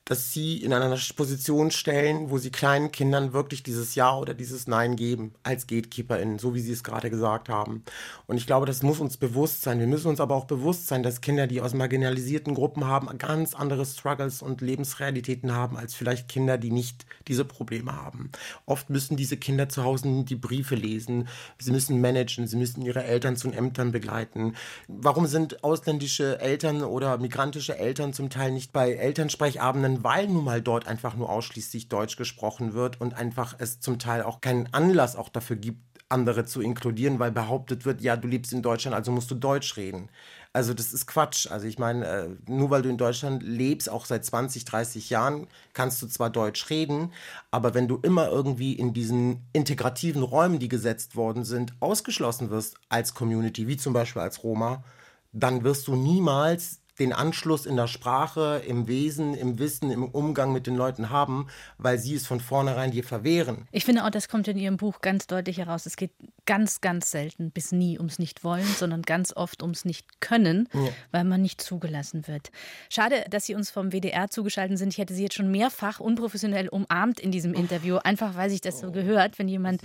[0.06, 4.68] dass sie in einer Position stellen, wo sie kleinen Kindern wirklich dieses Ja oder dieses
[4.68, 7.82] Nein geben, als GatekeeperInnen, so wie sie es gerade gesagt haben.
[8.28, 9.80] Und ich glaube, das muss uns bewusst sein.
[9.80, 13.54] Wir müssen uns aber auch bewusst sein, dass Kinder, die aus marginalisierten Gruppen haben, ganz
[13.54, 18.30] andere Struggles und Lebensrealitäten haben, als vielleicht Kinder, die nicht diese Probleme haben.
[18.64, 21.26] Oft müssen diese Kinder zu Hause die Briefe lesen,
[21.58, 24.54] sie müssen managen, sie müssen ihre Eltern zu Ämtern begleiten.
[24.86, 30.62] Warum sind ausländische Eltern oder migrantische Eltern zum Teil nicht bei Elternsprechabenden weil nun mal
[30.62, 35.16] dort einfach nur ausschließlich Deutsch gesprochen wird und einfach es zum Teil auch keinen Anlass
[35.16, 39.10] auch dafür gibt, andere zu inkludieren, weil behauptet wird, ja, du lebst in Deutschland, also
[39.10, 40.08] musst du Deutsch reden.
[40.52, 41.50] Also das ist Quatsch.
[41.50, 45.48] Also ich meine, äh, nur weil du in Deutschland lebst, auch seit 20, 30 Jahren,
[45.72, 47.12] kannst du zwar Deutsch reden,
[47.50, 52.76] aber wenn du immer irgendwie in diesen integrativen Räumen, die gesetzt worden sind, ausgeschlossen wirst
[52.88, 54.84] als Community, wie zum Beispiel als Roma,
[55.32, 60.52] dann wirst du niemals den Anschluss in der Sprache, im Wesen, im Wissen, im Umgang
[60.52, 63.68] mit den Leuten haben, weil sie es von vornherein dir verwehren.
[63.72, 65.86] Ich finde auch, das kommt in Ihrem Buch ganz deutlich heraus.
[65.86, 66.12] Es geht
[66.46, 70.88] ganz, ganz selten bis nie ums Nicht-Wollen, sondern ganz oft ums Nicht-Können, ja.
[71.10, 72.50] weil man nicht zugelassen wird.
[72.88, 74.92] Schade, dass Sie uns vom WDR zugeschaltet sind.
[74.92, 78.80] Ich hätte Sie jetzt schon mehrfach unprofessionell umarmt in diesem Interview, einfach weil sich das
[78.80, 79.82] so oh, gehört, wenn jemand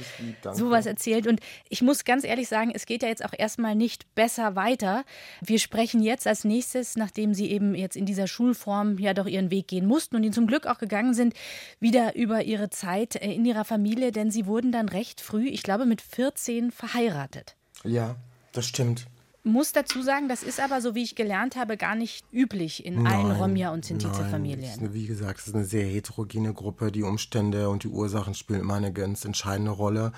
[0.54, 1.28] sowas erzählt.
[1.28, 5.04] Und ich muss ganz ehrlich sagen, es geht ja jetzt auch erstmal nicht besser weiter.
[5.41, 9.49] Wir sprechen jetzt als nächstes nachdem sie eben jetzt in dieser Schulform ja doch ihren
[9.49, 11.33] Weg gehen mussten und ihn zum Glück auch gegangen sind,
[11.79, 15.63] wieder über ihre Zeit äh, in ihrer Familie, denn sie wurden dann recht früh, ich
[15.63, 17.55] glaube mit 14, verheiratet.
[17.83, 18.15] Ja,
[18.51, 19.07] das stimmt
[19.43, 23.01] muss dazu sagen, das ist aber, so wie ich gelernt habe, gar nicht üblich in
[23.01, 24.93] nein, allen Romja- und Sintize-Familien.
[24.93, 26.91] Wie gesagt, es ist eine sehr heterogene Gruppe.
[26.91, 30.11] Die Umstände und die Ursachen spielen immer eine ganz entscheidende Rolle,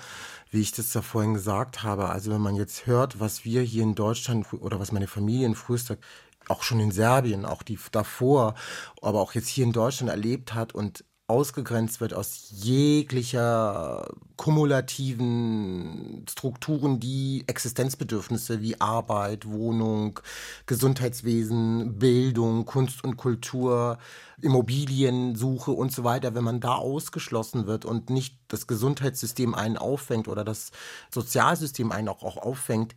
[0.50, 2.10] wie ich das da vorhin gesagt habe.
[2.10, 5.54] Also wenn man jetzt hört, was wir hier in Deutschland oder was meine Familie in
[5.54, 5.96] frühester
[6.48, 8.54] auch schon in Serbien, auch die davor,
[9.02, 17.00] aber auch jetzt hier in Deutschland erlebt hat und ausgegrenzt wird aus jeglicher kumulativen Strukturen,
[17.00, 20.20] die Existenzbedürfnisse wie Arbeit, Wohnung,
[20.66, 23.96] Gesundheitswesen, Bildung, Kunst und Kultur,
[24.42, 30.28] Immobiliensuche und so weiter, wenn man da ausgeschlossen wird und nicht das Gesundheitssystem einen auffängt
[30.28, 30.72] oder das
[31.10, 32.94] Sozialsystem einen auch, auch auffängt,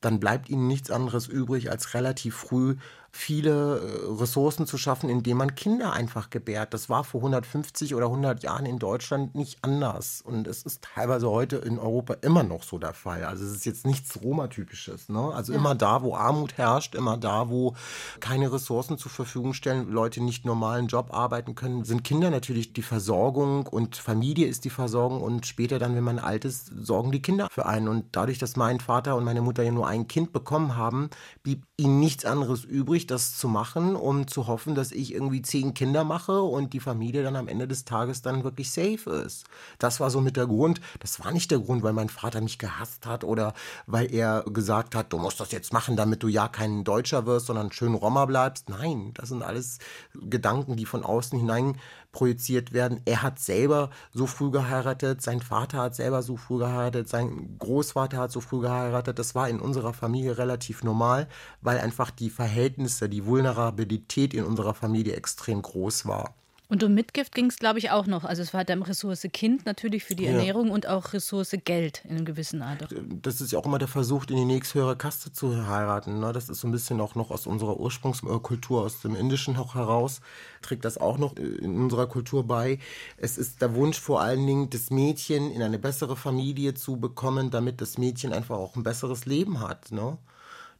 [0.00, 2.76] dann bleibt ihnen nichts anderes übrig, als relativ früh
[3.10, 6.74] viele äh, Ressourcen zu schaffen, indem man Kinder einfach gebärt.
[6.74, 10.20] Das war vor 150 oder 100 Jahren in Deutschland nicht anders.
[10.22, 13.24] Und es ist teilweise heute in Europa immer noch so der Fall.
[13.24, 15.08] Also es ist jetzt nichts Roma-typisches.
[15.08, 15.32] Ne?
[15.34, 15.58] Also ja.
[15.58, 17.74] immer da, wo Armut herrscht, immer da, wo
[18.20, 22.82] keine Ressourcen zur Verfügung stellen, Leute nicht normalen Job arbeiten können, sind Kinder natürlich die
[22.82, 27.22] Versorgung und Familie ist die Versorgung und später dann, wenn man alt ist, sorgen die
[27.22, 27.88] Kinder für einen.
[27.88, 31.10] Und dadurch, dass mein Vater und meine Mutter ja nur ein Kind bekommen haben,
[31.42, 35.74] blieb ihnen nichts anderes übrig, das zu machen, um zu hoffen, dass ich irgendwie zehn
[35.74, 39.44] Kinder mache und die Familie dann am Ende des Tages dann wirklich safe ist.
[39.78, 40.80] Das war so mit der Grund.
[41.00, 43.54] Das war nicht der Grund, weil mein Vater mich gehasst hat oder
[43.86, 47.46] weil er gesagt hat, du musst das jetzt machen, damit du ja kein Deutscher wirst,
[47.46, 48.68] sondern schön Roma bleibst.
[48.68, 49.78] Nein, das sind alles
[50.14, 51.78] Gedanken, die von außen hinein
[52.12, 53.00] projiziert werden.
[53.04, 58.18] Er hat selber so früh geheiratet, sein Vater hat selber so früh geheiratet, sein Großvater
[58.18, 59.18] hat so früh geheiratet.
[59.18, 61.28] Das war in unserer Familie relativ normal,
[61.60, 66.34] weil einfach die Verhältnisse, die Vulnerabilität in unserer Familie extrem groß war.
[66.70, 68.24] Und um Mitgift ging es, glaube ich, auch noch.
[68.24, 70.32] Also es war dann Ressource Kind natürlich für die ja.
[70.32, 72.94] Ernährung und auch Ressource Geld in einer gewissen Art.
[73.22, 76.20] Das ist ja auch immer der Versuch, in die nächsthöhere Kaste zu heiraten.
[76.20, 76.30] Ne?
[76.34, 80.20] Das ist so ein bisschen auch noch aus unserer Ursprungskultur, aus dem Indischen auch heraus,
[80.60, 82.78] trägt das auch noch in unserer Kultur bei.
[83.16, 87.50] Es ist der Wunsch vor allen Dingen, das Mädchen in eine bessere Familie zu bekommen,
[87.50, 89.90] damit das Mädchen einfach auch ein besseres Leben hat.
[89.90, 90.18] Ne?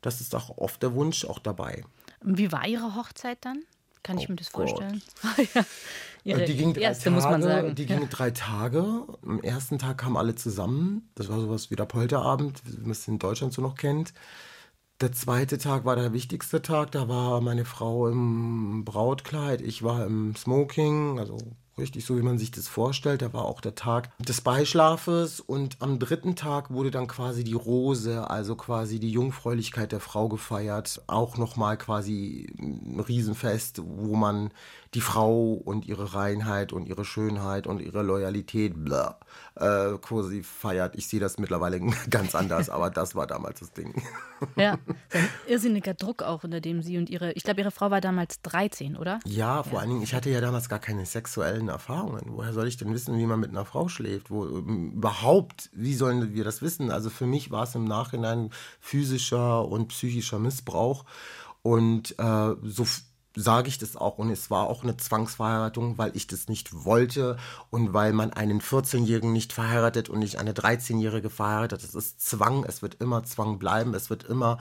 [0.02, 1.82] Das ist auch oft der Wunsch auch dabei.
[2.22, 3.62] Wie war Ihre Hochzeit dann?
[4.02, 5.02] Kann oh ich mir das vorstellen?
[5.54, 5.64] ja.
[6.24, 7.74] Ihre die ging erste, Tage, muss man sagen.
[7.74, 9.04] Die ging drei Tage.
[9.22, 11.10] Am ersten Tag kamen alle zusammen.
[11.14, 14.12] Das war sowas wie der Polterabend, wie man es in Deutschland so noch kennt.
[15.00, 16.90] Der zweite Tag war der wichtigste Tag.
[16.92, 21.38] Da war meine Frau im Brautkleid, ich war im Smoking, also
[21.78, 23.22] richtig so, wie man sich das vorstellt.
[23.22, 27.54] Da war auch der Tag des Beischlafes und am dritten Tag wurde dann quasi die
[27.54, 31.02] Rose, also quasi die Jungfräulichkeit der Frau gefeiert.
[31.06, 34.50] Auch nochmal quasi ein Riesenfest, wo man
[34.94, 39.18] die Frau und ihre Reinheit und ihre Schönheit und ihre Loyalität bla,
[39.56, 40.96] äh, quasi feiert.
[40.96, 43.94] Ich sehe das mittlerweile ganz anders, aber das war damals das Ding.
[44.56, 44.78] Ja,
[45.12, 48.40] ein irrsinniger Druck auch, unter dem Sie und Ihre, ich glaube, Ihre Frau war damals
[48.42, 49.20] 13, oder?
[49.26, 49.78] Ja, vor ja.
[49.80, 52.22] allen Dingen, ich hatte ja damals gar keine sexuellen Erfahrungen.
[52.28, 54.30] Woher soll ich denn wissen, wie man mit einer Frau schläft?
[54.30, 56.90] Wo, überhaupt, wie sollen wir das wissen?
[56.90, 61.04] Also für mich war es im Nachhinein physischer und psychischer Missbrauch.
[61.62, 62.86] Und äh, so
[63.38, 64.18] sage ich das auch.
[64.18, 67.36] Und es war auch eine Zwangsverheiratung, weil ich das nicht wollte
[67.70, 71.82] und weil man einen 14-Jährigen nicht verheiratet und nicht eine 13-Jährige verheiratet.
[71.82, 72.64] Das ist Zwang.
[72.64, 73.94] Es wird immer Zwang bleiben.
[73.94, 74.58] Es wird immer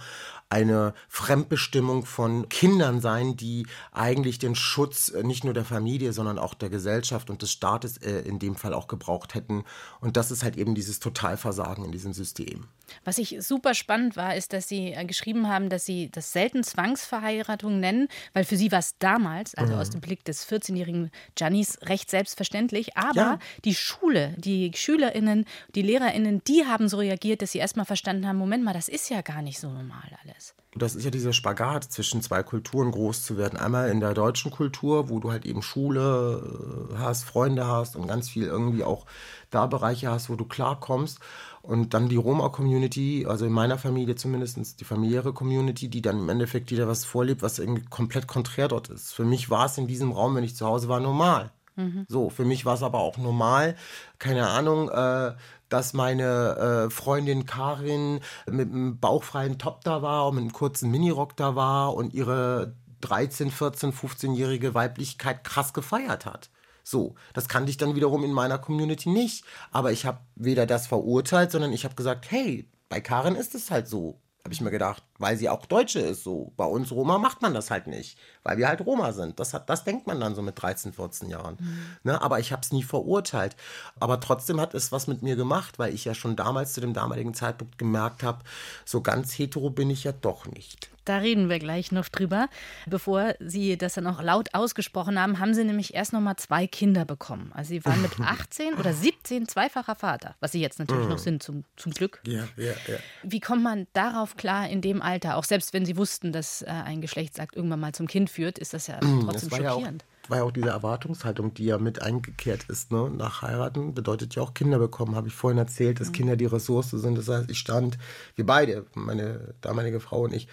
[0.50, 6.40] eine Fremdbestimmung von Kindern sein, die eigentlich den Schutz äh, nicht nur der Familie, sondern
[6.40, 9.66] auch der Gesellschaft und des Staates äh, in dem Fall auch gebraucht hätten.
[10.00, 12.68] Und das ist halt eben dieses Totalversagen in diesem System.
[13.04, 16.64] Was ich super spannend war, ist, dass Sie äh, geschrieben haben, dass Sie das selten
[16.64, 19.80] Zwangsverheiratung nennen, weil für Sie war es damals, also mhm.
[19.80, 22.98] aus dem Blick des 14-jährigen Giannis, recht selbstverständlich.
[22.98, 23.40] Aber ja.
[23.66, 28.38] die Schule, die SchülerInnen, die LehrerInnen, die haben so reagiert, dass sie erstmal verstanden haben:
[28.38, 30.56] Moment mal, das ist ja gar nicht so normal alles ist.
[30.76, 33.58] Das ist ja dieser Spagat zwischen zwei Kulturen groß zu werden.
[33.58, 38.08] Einmal in der deutschen Kultur, wo du halt eben Schule äh, hast, Freunde hast und
[38.08, 39.06] ganz viel irgendwie auch
[39.50, 41.20] da Bereiche hast, wo du klarkommst.
[41.68, 46.30] Und dann die Roma-Community, also in meiner Familie zumindest die familiäre Community, die dann im
[46.30, 49.14] Endeffekt wieder was vorlebt, was irgendwie komplett konträr dort ist.
[49.14, 51.52] Für mich war es in diesem Raum, wenn ich zu Hause war, normal.
[51.76, 52.06] Mhm.
[52.08, 53.76] So, für mich war es aber auch normal,
[54.18, 55.34] keine Ahnung, äh,
[55.68, 60.90] dass meine äh, Freundin Karin mit einem bauchfreien Top da war und mit einem kurzen
[60.90, 66.50] Minirock da war und ihre 13, 14, 15-jährige Weiblichkeit krass gefeiert hat.
[66.90, 69.44] So, das kannte ich dann wiederum in meiner Community nicht.
[69.72, 73.70] Aber ich habe weder das verurteilt, sondern ich habe gesagt, hey, bei Karin ist es
[73.72, 74.22] halt so.
[74.46, 76.54] Habe ich mir gedacht, weil sie auch Deutsche ist so.
[76.56, 79.40] Bei uns Roma macht man das halt nicht, weil wir halt Roma sind.
[79.42, 81.58] Das, hat, das denkt man dann so mit 13, 14 Jahren.
[81.60, 81.80] Mhm.
[82.04, 82.22] Ne?
[82.22, 83.58] Aber ich habe es nie verurteilt.
[84.00, 86.94] Aber trotzdem hat es was mit mir gemacht, weil ich ja schon damals zu dem
[86.94, 88.40] damaligen Zeitpunkt gemerkt habe,
[88.86, 90.90] so ganz hetero bin ich ja doch nicht.
[91.08, 92.50] Da reden wir gleich noch drüber.
[92.86, 96.68] Bevor Sie das dann auch laut ausgesprochen haben, haben Sie nämlich erst noch mal zwei
[96.68, 97.52] Kinder bekommen.
[97.54, 101.22] Also Sie waren mit 18 oder 17 zweifacher Vater, was Sie jetzt natürlich noch mhm.
[101.22, 102.20] sind, zum, zum Glück.
[102.28, 102.98] Ja, ja, ja.
[103.24, 105.38] Wie kommt man darauf klar in dem Alter?
[105.38, 108.74] Auch selbst wenn Sie wussten, dass äh, ein Geschlechtsakt irgendwann mal zum Kind führt, ist
[108.74, 110.04] das ja mhm, trotzdem das schockierend.
[110.04, 112.92] Ja war ja auch diese Erwartungshaltung, die ja mit eingekehrt ist.
[112.92, 113.10] Ne?
[113.10, 116.14] Nach heiraten bedeutet ja auch Kinder bekommen, habe ich vorhin erzählt, dass mhm.
[116.14, 117.18] Kinder die Ressource sind.
[117.18, 117.98] Das heißt, ich stand,
[118.36, 120.48] wir beide, meine damalige Frau und ich,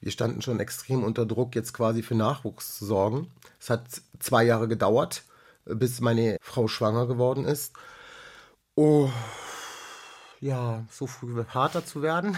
[0.00, 3.28] wir standen schon extrem unter Druck, jetzt quasi für Nachwuchs zu sorgen.
[3.60, 3.84] Es hat
[4.18, 5.22] zwei Jahre gedauert,
[5.64, 7.74] bis meine Frau schwanger geworden ist.
[8.74, 9.10] Oh,
[10.40, 12.36] ja, so früh harter zu werden.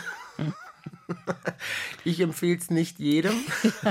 [2.04, 3.34] Ich empfehle es nicht jedem.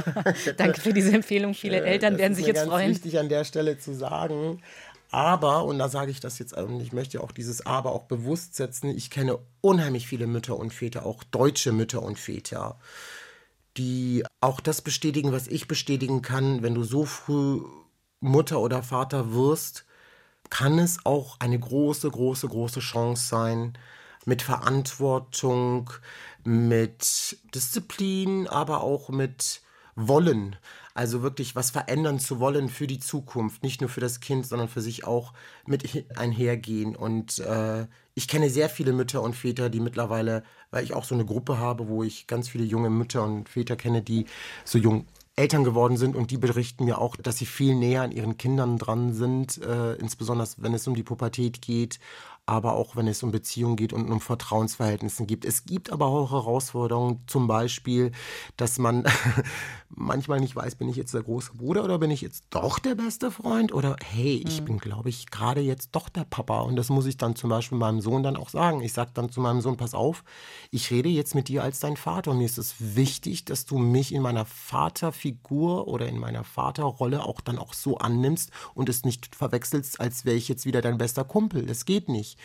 [0.57, 1.53] danke für diese Empfehlung.
[1.53, 2.89] Viele äh, Eltern werden sich jetzt freuen.
[2.89, 4.61] Das ist wichtig an der Stelle zu sagen.
[5.11, 8.55] Aber, und da sage ich das jetzt, und ich möchte auch dieses Aber auch bewusst
[8.55, 12.79] setzen, ich kenne unheimlich viele Mütter und Väter, auch deutsche Mütter und Väter,
[13.77, 17.61] die auch das bestätigen, was ich bestätigen kann, wenn du so früh
[18.21, 19.85] Mutter oder Vater wirst,
[20.49, 23.77] kann es auch eine große, große, große Chance sein,
[24.25, 25.89] mit Verantwortung,
[26.43, 29.61] mit Disziplin, aber auch mit
[29.95, 30.55] Wollen.
[30.93, 34.67] Also wirklich was verändern zu wollen für die Zukunft, nicht nur für das Kind, sondern
[34.67, 35.33] für sich auch
[35.65, 36.95] mit einhergehen.
[36.95, 41.15] Und äh, ich kenne sehr viele Mütter und Väter, die mittlerweile, weil ich auch so
[41.15, 44.25] eine Gruppe habe, wo ich ganz viele junge Mütter und Väter kenne, die
[44.65, 45.05] so jung
[45.37, 48.77] Eltern geworden sind und die berichten mir auch, dass sie viel näher an ihren Kindern
[48.77, 51.99] dran sind, äh, insbesondere wenn es um die Pubertät geht
[52.51, 55.45] aber auch wenn es um Beziehungen geht und um Vertrauensverhältnissen gibt.
[55.45, 58.11] Es gibt aber auch Herausforderungen, zum Beispiel,
[58.57, 59.05] dass man
[59.89, 62.95] manchmal nicht weiß, bin ich jetzt der große Bruder oder bin ich jetzt doch der
[62.95, 64.65] beste Freund oder hey, ich mhm.
[64.65, 67.77] bin, glaube ich, gerade jetzt doch der Papa und das muss ich dann zum Beispiel
[67.77, 68.81] meinem Sohn dann auch sagen.
[68.81, 70.23] Ich sage dann zu meinem Sohn, pass auf,
[70.71, 73.77] ich rede jetzt mit dir als dein Vater und mir ist es wichtig, dass du
[73.77, 79.05] mich in meiner Vaterfigur oder in meiner Vaterrolle auch dann auch so annimmst und es
[79.05, 81.65] nicht verwechselst, als wäre ich jetzt wieder dein bester Kumpel.
[81.65, 82.37] Das geht nicht nicht.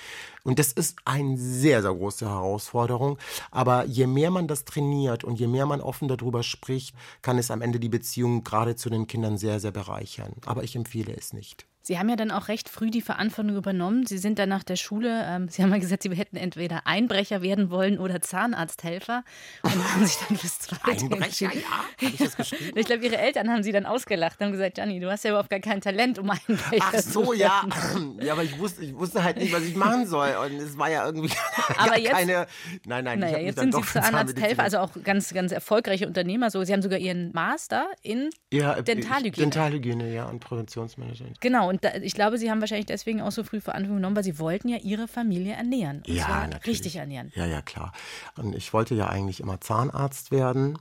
[0.44, 3.18] Und das ist eine sehr, sehr große Herausforderung.
[3.50, 7.50] Aber je mehr man das trainiert und je mehr man offen darüber spricht, kann es
[7.50, 10.34] am Ende die Beziehung gerade zu den Kindern sehr, sehr bereichern.
[10.44, 11.66] Aber ich empfehle es nicht.
[11.86, 14.06] Sie haben ja dann auch recht früh die Verantwortung übernommen.
[14.06, 17.42] Sie sind dann nach der Schule, ähm, Sie haben mal gesagt, Sie hätten entweder Einbrecher
[17.42, 19.22] werden wollen oder Zahnarzthelfer.
[19.62, 21.84] Und haben sich dann fürs Zweite Einbrecher, ja.
[22.00, 22.76] ich, das geschrieben?
[22.76, 25.30] ich glaube, Ihre Eltern haben Sie dann ausgelacht und haben gesagt, Gianni, du hast ja
[25.30, 27.62] überhaupt gar kein Talent, um Einbrecher Ach so, zu ja.
[28.20, 30.34] ja, aber ich wusste, ich wusste halt nicht, was ich machen soll.
[30.44, 31.32] Und es war ja irgendwie
[31.76, 32.48] aber jetzt, keine.
[32.84, 36.50] Nein, nein, naja, jetzt sind Sie Zahnarzthelfer, also auch ganz, ganz erfolgreiche Unternehmer.
[36.50, 39.44] So, Sie haben sogar Ihren Master in ja, Dentalhygiene.
[39.44, 41.40] Dentalhygiene, ja, und Präventionsmanagement.
[41.40, 44.24] Genau, und da, ich glaube, Sie haben wahrscheinlich deswegen auch so früh Verantwortung genommen, weil
[44.24, 45.98] Sie wollten ja Ihre Familie ernähren.
[45.98, 46.48] Und ja.
[46.66, 47.30] Richtig ernähren.
[47.34, 47.92] Ja, ja, klar.
[48.38, 50.78] Und ich wollte ja eigentlich immer Zahnarzt werden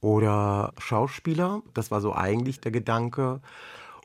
[0.00, 1.62] oder Schauspieler.
[1.74, 3.40] Das war so eigentlich der Gedanke.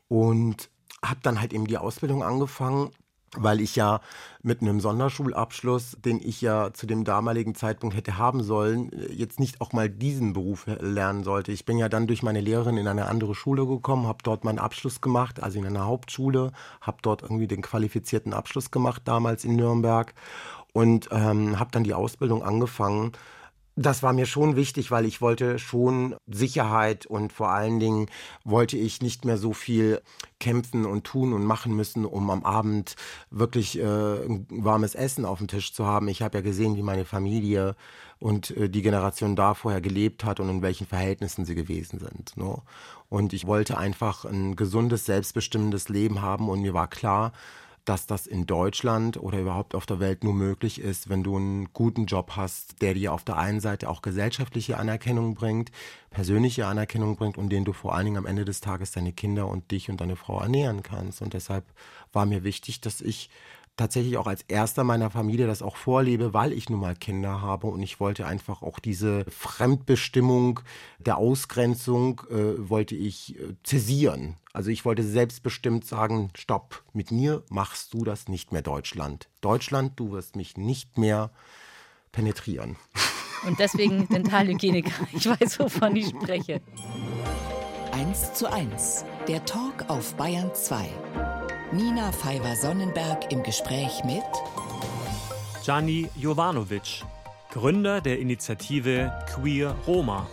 [0.07, 0.71] Und
[1.03, 2.89] habe dann halt eben die Ausbildung angefangen
[3.37, 3.99] weil ich ja
[4.41, 9.61] mit einem Sonderschulabschluss, den ich ja zu dem damaligen Zeitpunkt hätte haben sollen, jetzt nicht
[9.61, 11.51] auch mal diesen Beruf lernen sollte.
[11.51, 14.59] Ich bin ja dann durch meine Lehrerin in eine andere Schule gekommen, habe dort meinen
[14.59, 19.55] Abschluss gemacht, also in einer Hauptschule, habe dort irgendwie den qualifizierten Abschluss gemacht damals in
[19.55, 20.13] Nürnberg
[20.73, 23.13] und ähm, habe dann die Ausbildung angefangen
[23.75, 28.07] das war mir schon wichtig, weil ich wollte schon Sicherheit und vor allen Dingen
[28.43, 30.01] wollte ich nicht mehr so viel
[30.39, 32.95] kämpfen und tun und machen müssen, um am Abend
[33.31, 36.07] wirklich äh, ein warmes Essen auf dem Tisch zu haben.
[36.07, 37.75] Ich habe ja gesehen, wie meine Familie
[38.19, 42.37] und äh, die Generation da vorher gelebt hat und in welchen Verhältnissen sie gewesen sind.
[42.37, 42.61] Ne?
[43.09, 47.31] Und ich wollte einfach ein gesundes, selbstbestimmendes Leben haben und mir war klar,
[47.85, 51.73] dass das in Deutschland oder überhaupt auf der Welt nur möglich ist, wenn du einen
[51.73, 55.71] guten Job hast, der dir auf der einen Seite auch gesellschaftliche Anerkennung bringt,
[56.09, 59.47] persönliche Anerkennung bringt und den du vor allen Dingen am Ende des Tages deine Kinder
[59.47, 61.21] und dich und deine Frau ernähren kannst.
[61.21, 61.65] Und deshalb
[62.13, 63.29] war mir wichtig, dass ich
[63.75, 67.67] tatsächlich auch als erster meiner Familie das auch vorlebe, weil ich nun mal Kinder habe
[67.67, 70.59] und ich wollte einfach auch diese Fremdbestimmung
[70.99, 74.37] der Ausgrenzung äh, wollte ich äh, zäsieren.
[74.53, 79.29] Also ich wollte selbstbestimmt sagen, stopp, mit mir machst du das nicht mehr Deutschland.
[79.41, 81.31] Deutschland, du wirst mich nicht mehr
[82.11, 82.75] penetrieren.
[83.47, 85.07] Und deswegen Dentalhygieniker.
[85.11, 86.61] Ich weiß, wovon ich spreche.
[87.91, 91.32] 1 zu 1, der Talk auf Bayern 2.
[91.75, 94.21] Nina Pfeiffer-Sonnenberg im Gespräch mit
[95.63, 97.03] Gianni Jovanovic,
[97.49, 100.29] Gründer der Initiative Queer Roma.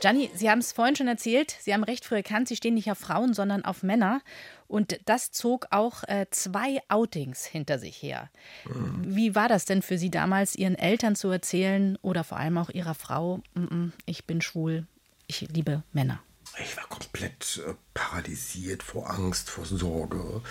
[0.00, 2.90] Gianni, Sie haben es vorhin schon erzählt, Sie haben recht früh erkannt, Sie stehen nicht
[2.90, 4.20] auf Frauen, sondern auf Männer.
[4.66, 8.30] Und das zog auch äh, zwei Outings hinter sich her.
[8.64, 9.14] Mhm.
[9.14, 12.70] Wie war das denn für Sie damals, Ihren Eltern zu erzählen oder vor allem auch
[12.70, 14.86] Ihrer Frau, mm -mm, ich bin schwul,
[15.28, 16.18] ich liebe Männer?
[16.58, 20.42] Ich war komplett äh, paralysiert vor Angst, vor Sorge,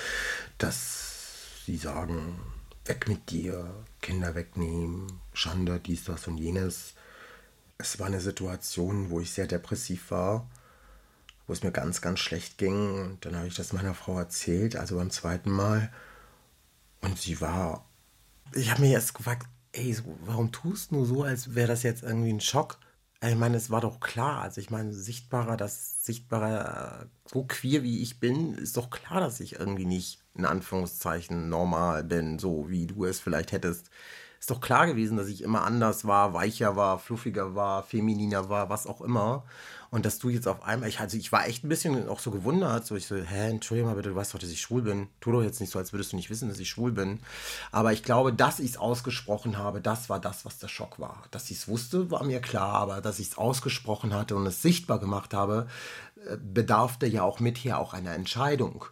[0.57, 2.39] dass sie sagen,
[2.85, 6.93] weg mit dir, Kinder wegnehmen, Schande, dies, das und jenes.
[7.77, 10.49] Es war eine Situation, wo ich sehr depressiv war,
[11.47, 13.01] wo es mir ganz, ganz schlecht ging.
[13.01, 15.91] Und dann habe ich das meiner Frau erzählt, also beim zweiten Mal.
[17.01, 17.85] Und sie war,
[18.53, 22.31] ich habe mir erst gefragt, ey, warum tust du so, als wäre das jetzt irgendwie
[22.31, 22.77] ein Schock?
[23.27, 24.41] Ich meine, es war doch klar.
[24.41, 29.39] Also ich meine, sichtbarer, das sichtbarer, so queer wie ich bin, ist doch klar, dass
[29.39, 33.89] ich irgendwie nicht in Anführungszeichen normal bin, so wie du es vielleicht hättest
[34.45, 38.69] ist doch klar gewesen, dass ich immer anders war, weicher war, fluffiger war, femininer war,
[38.69, 39.43] was auch immer.
[39.95, 42.29] Und dass du jetzt auf einmal, ich, also ich war echt ein bisschen auch so
[42.29, 45.07] gewundert, so ich so, hä, entschuldige mal bitte, du weißt doch, dass ich schwul bin.
[45.21, 47.21] Tu doch jetzt nicht so, als würdest du nicht wissen, dass ich schwul bin.
[47.71, 51.23] Aber ich glaube, dass ich es ausgesprochen habe, das war das, was der Schock war.
[51.31, 54.61] Dass ich es wusste, war mir klar, aber dass ich es ausgesprochen hatte und es
[54.61, 55.67] sichtbar gemacht habe,
[56.27, 58.83] äh, bedarfte ja auch mither auch einer Entscheidung.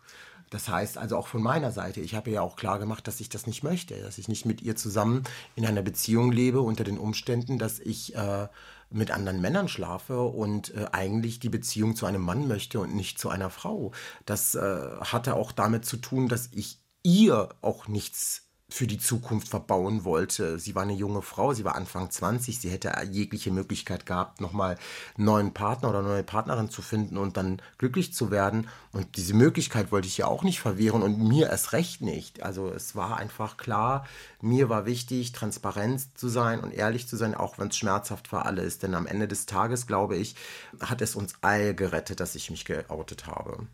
[0.52, 3.28] Das heißt also auch von meiner Seite, ich habe ja auch klar gemacht, dass ich
[3.28, 5.24] das nicht möchte, dass ich nicht mit ihr zusammen
[5.56, 8.48] in einer Beziehung lebe unter den Umständen, dass ich äh,
[8.94, 13.20] mit anderen Männern schlafe und äh, eigentlich die Beziehung zu einem Mann möchte und nicht
[13.20, 13.92] zu einer Frau.
[14.26, 14.60] Das äh,
[15.00, 20.58] hatte auch damit zu tun, dass ich ihr auch nichts für die Zukunft verbauen wollte.
[20.58, 24.80] Sie war eine junge Frau, sie war Anfang 20, sie hätte jegliche Möglichkeit gehabt, nochmal
[25.16, 28.68] neuen Partner oder neue Partnerin zu finden und dann glücklich zu werden.
[28.92, 32.42] Und diese Möglichkeit wollte ich ja auch nicht verwehren und mir erst recht nicht.
[32.42, 34.08] Also es war einfach klar,
[34.42, 38.44] mir war wichtig, transparent zu sein und ehrlich zu sein, auch wenn es schmerzhaft für
[38.44, 38.82] alle ist.
[38.82, 40.36] Denn am Ende des Tages, glaube ich,
[40.80, 43.68] hat es uns all gerettet, dass ich mich geoutet habe.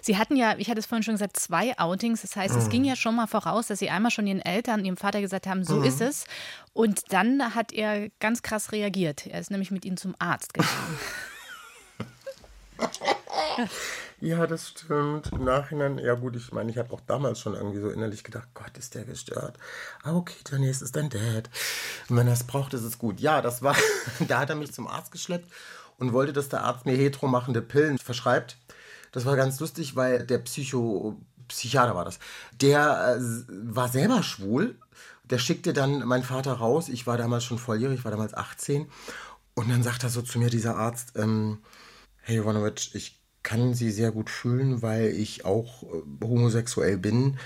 [0.00, 2.22] Sie hatten ja, ich hatte es vorhin schon gesagt, zwei Outings.
[2.22, 2.60] Das heißt, mhm.
[2.60, 5.46] es ging ja schon mal voraus, dass Sie einmal schon Ihren Eltern, Ihrem Vater gesagt
[5.46, 5.84] haben, so mhm.
[5.84, 6.24] ist es.
[6.72, 9.26] Und dann hat er ganz krass reagiert.
[9.26, 10.98] Er ist nämlich mit Ihnen zum Arzt gegangen.
[14.20, 15.30] ja, das stimmt.
[15.32, 18.48] Im Nachhinein, ja gut, ich meine, ich habe auch damals schon irgendwie so innerlich gedacht,
[18.54, 19.58] Gott, ist der gestört.
[20.02, 21.50] Ah, okay, dann ist es dein Dad.
[22.08, 23.20] Und wenn er es braucht, ist es gut.
[23.20, 23.76] Ja, das war,
[24.28, 25.50] da hat er mich zum Arzt geschleppt
[25.98, 28.56] und wollte, dass der Arzt mir heteromachende Pillen verschreibt
[29.12, 32.18] Das war ganz lustig, weil der Psycho, Psychiater war das,
[32.60, 34.76] der äh, war selber schwul.
[35.24, 36.88] Der schickte dann meinen Vater raus.
[36.88, 38.88] Ich war damals schon volljährig, ich war damals 18.
[39.54, 41.58] Und dann sagt er so zu mir, dieser Arzt, ähm,
[42.22, 47.38] hey Jovanovic, ich kann Sie sehr gut fühlen, weil ich auch äh, homosexuell bin.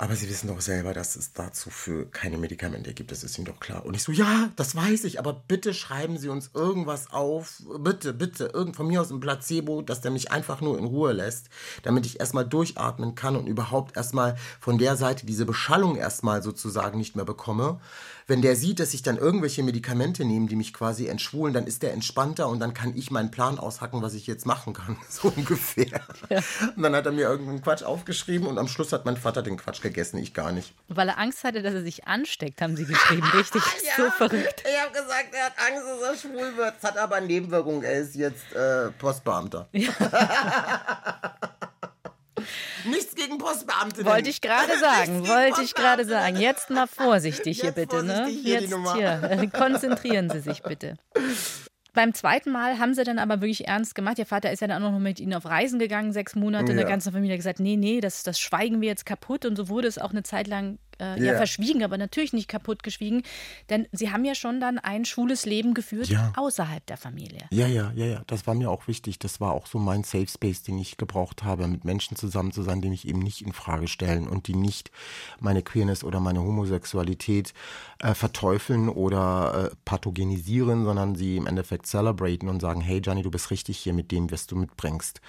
[0.00, 3.10] Aber Sie wissen doch selber, dass es dazu für keine Medikamente gibt.
[3.10, 3.84] Das ist Ihnen doch klar.
[3.84, 7.60] Und ich so, ja, das weiß ich, aber bitte schreiben Sie uns irgendwas auf.
[7.80, 11.12] Bitte, bitte, irgend von mir aus ein Placebo, dass der mich einfach nur in Ruhe
[11.12, 11.48] lässt,
[11.82, 16.96] damit ich erstmal durchatmen kann und überhaupt erstmal von der Seite diese Beschallung erstmal sozusagen
[16.96, 17.80] nicht mehr bekomme
[18.28, 21.82] wenn der sieht, dass ich dann irgendwelche Medikamente nehme, die mich quasi entschwulen, dann ist
[21.82, 24.96] der entspannter und dann kann ich meinen Plan aushacken, was ich jetzt machen kann.
[25.08, 26.00] So ungefähr.
[26.28, 26.40] Ja.
[26.76, 29.56] Und dann hat er mir irgendeinen Quatsch aufgeschrieben und am Schluss hat mein Vater den
[29.56, 30.74] Quatsch gegessen, ich gar nicht.
[30.88, 33.26] Weil er Angst hatte, dass er sich ansteckt, haben sie geschrieben.
[33.34, 34.62] Richtig, ja, so verrückt.
[34.64, 36.74] Ich habe gesagt, er hat Angst, dass er schwul wird.
[36.78, 39.66] Es hat aber Nebenwirkungen, er ist jetzt äh, Postbeamter.
[39.72, 39.88] Ja.
[42.84, 44.04] Nichts gegen Postbeamte.
[44.04, 46.36] Wollte ich gerade sagen, wollte ich gerade sagen.
[46.36, 48.24] Jetzt mal vorsichtig hier bitte, ne?
[48.24, 48.26] ne?
[48.28, 50.96] Hier Jetzt hier, konzentrieren Sie sich bitte.
[51.94, 54.18] Beim zweiten Mal haben sie dann aber wirklich ernst gemacht.
[54.18, 56.72] Ihr Vater ist ja dann auch noch mit ihnen auf Reisen gegangen, sechs Monate.
[56.72, 56.76] Ja.
[56.76, 59.44] Der ganzen Familie hat gesagt, nee, nee, das, das schweigen wir jetzt kaputt.
[59.44, 61.18] Und so wurde es auch eine Zeit lang äh, yeah.
[61.18, 63.22] ja verschwiegen, aber natürlich nicht kaputt geschwiegen.
[63.70, 66.32] Denn sie haben ja schon dann ein schwules Leben geführt ja.
[66.36, 67.46] außerhalb der Familie.
[67.50, 68.22] Ja, ja, ja, ja.
[68.26, 69.18] Das war mir auch wichtig.
[69.18, 72.62] Das war auch so mein Safe Space, den ich gebraucht habe, mit Menschen zusammen zu
[72.62, 74.90] sein, die mich eben nicht in Frage stellen und die nicht
[75.40, 77.52] meine Queerness oder meine Homosexualität
[78.00, 83.30] äh, verteufeln oder äh, pathogenisieren, sondern sie im Endeffekt celebraten und sagen, hey Gianni, du
[83.30, 85.20] bist richtig hier mit dem, was du mitbringst.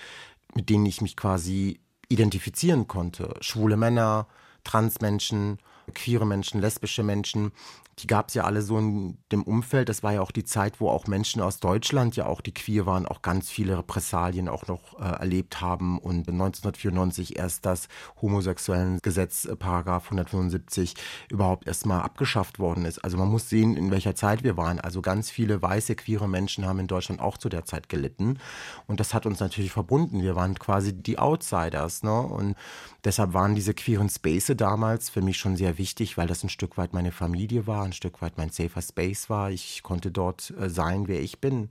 [0.55, 3.35] Mit denen ich mich quasi identifizieren konnte.
[3.39, 4.27] Schwule Männer,
[4.63, 5.59] Transmenschen,
[5.93, 7.51] queere Menschen, lesbische Menschen,
[8.01, 9.89] die gab es ja alle so in dem Umfeld.
[9.89, 12.85] Das war ja auch die Zeit, wo auch Menschen aus Deutschland, ja auch die queer
[12.85, 15.97] waren, auch ganz viele Repressalien auch noch äh, erlebt haben.
[15.99, 17.87] Und 1994 erst das
[18.21, 20.95] homosexuellen Gesetz, äh, Paragraph 175,
[21.29, 22.99] überhaupt erstmal abgeschafft worden ist.
[22.99, 24.79] Also man muss sehen, in welcher Zeit wir waren.
[24.79, 28.39] Also ganz viele weiße, queere Menschen haben in Deutschland auch zu der Zeit gelitten.
[28.87, 30.21] Und das hat uns natürlich verbunden.
[30.21, 32.03] Wir waren quasi die Outsiders.
[32.03, 32.17] Ne?
[32.17, 32.55] Und
[33.03, 36.77] deshalb waren diese queeren Spaces damals für mich schon sehr wichtig, weil das ein Stück
[36.77, 39.51] weit meine Familie war ein Stück weit mein safer Space war.
[39.51, 41.69] Ich konnte dort äh, sein, wer ich bin.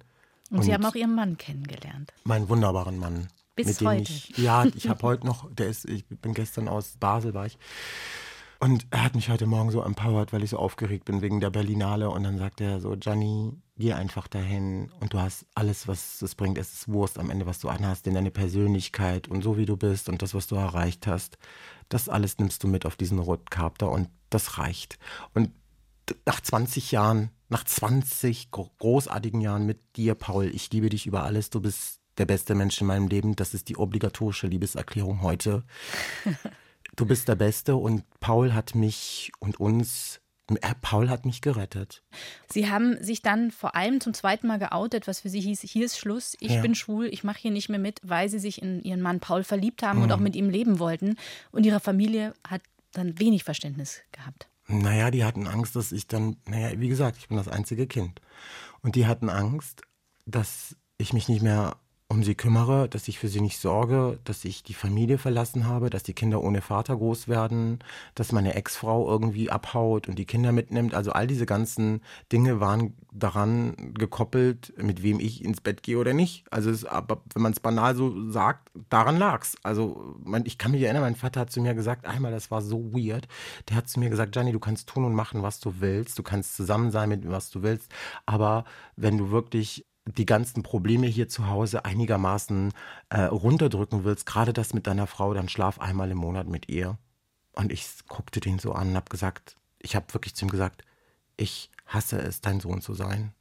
[0.51, 2.13] Und, Und Sie haben auch Ihren Mann kennengelernt.
[2.25, 3.29] Meinen wunderbaren Mann.
[3.55, 4.03] Bis heute.
[4.03, 7.59] Ich, ja, ich habe heute noch, der ist, ich bin gestern aus Basel, war ich.
[8.61, 11.51] Und er hat mich heute Morgen so empowered, weil ich so aufgeregt bin wegen der
[11.51, 12.11] Berlinale.
[12.11, 16.35] Und dann sagt er so, Gianni, geh einfach dahin und du hast alles, was es
[16.35, 16.59] bringt.
[16.59, 19.77] Es ist Wurst am Ende, was du anhast, denn deine Persönlichkeit und so wie du
[19.77, 21.39] bist und das, was du erreicht hast,
[21.89, 24.99] das alles nimmst du mit auf diesen Rotkarpter und das reicht.
[25.35, 25.51] Und
[26.27, 31.51] nach 20 Jahren, nach 20 großartigen Jahren mit dir, Paul, ich liebe dich über alles,
[31.51, 33.37] du bist der beste Mensch in meinem Leben.
[33.37, 35.65] Das ist die obligatorische Liebeserklärung heute.
[36.97, 42.03] Du bist der Beste und Paul hat mich und uns äh, Paul hat mich gerettet.
[42.51, 45.85] Sie haben sich dann vor allem zum zweiten Mal geoutet, was für Sie hieß, hier
[45.85, 46.61] ist Schluss, ich ja.
[46.61, 49.45] bin schwul, ich mache hier nicht mehr mit, weil Sie sich in Ihren Mann Paul
[49.45, 50.05] verliebt haben mhm.
[50.05, 51.15] und auch mit ihm leben wollten.
[51.53, 54.49] Und Ihre Familie hat dann wenig Verständnis gehabt.
[54.69, 58.21] Naja, die hatten Angst, dass ich dann, naja, wie gesagt, ich bin das einzige Kind.
[58.83, 59.83] Und die hatten Angst,
[60.27, 61.77] dass ich mich nicht mehr
[62.11, 65.91] um sie kümmere, dass ich für sie nicht sorge, dass ich die Familie verlassen habe,
[65.91, 67.81] dass die Kinder ohne Vater groß werden,
[68.15, 70.95] dass meine Ex-Frau irgendwie abhaut und die Kinder mitnimmt.
[70.95, 72.01] Also all diese ganzen
[72.33, 76.47] Dinge waren daran gekoppelt, mit wem ich ins Bett gehe oder nicht.
[76.51, 79.57] Also es, aber wenn man es banal so sagt, daran lag's.
[79.63, 82.63] Also man, ich kann mich erinnern, mein Vater hat zu mir gesagt, einmal, das war
[82.63, 83.29] so weird,
[83.69, 86.23] der hat zu mir gesagt, Gianni, du kannst tun und machen, was du willst, du
[86.23, 87.93] kannst zusammen sein mit was du willst,
[88.25, 88.65] aber
[88.97, 89.85] wenn du wirklich
[90.17, 92.73] die ganzen Probleme hier zu Hause einigermaßen
[93.11, 96.99] äh, runterdrücken willst, gerade das mit deiner Frau, dann schlaf einmal im Monat mit ihr.
[97.53, 100.85] Und ich guckte den so an und habe gesagt, ich habe wirklich zu ihm gesagt,
[101.37, 103.33] ich hasse es, dein Sohn zu sein.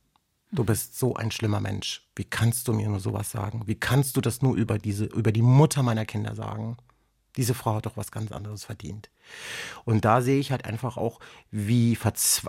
[0.51, 2.07] Du bist so ein schlimmer Mensch.
[2.15, 3.63] Wie kannst du mir nur sowas sagen?
[3.65, 6.78] Wie kannst du das nur über diese, über die Mutter meiner Kinder sagen?
[7.38, 9.10] Diese Frau hat doch was ganz anderes verdient.
[9.86, 11.20] Und da sehe ich halt einfach auch,
[11.52, 11.98] wie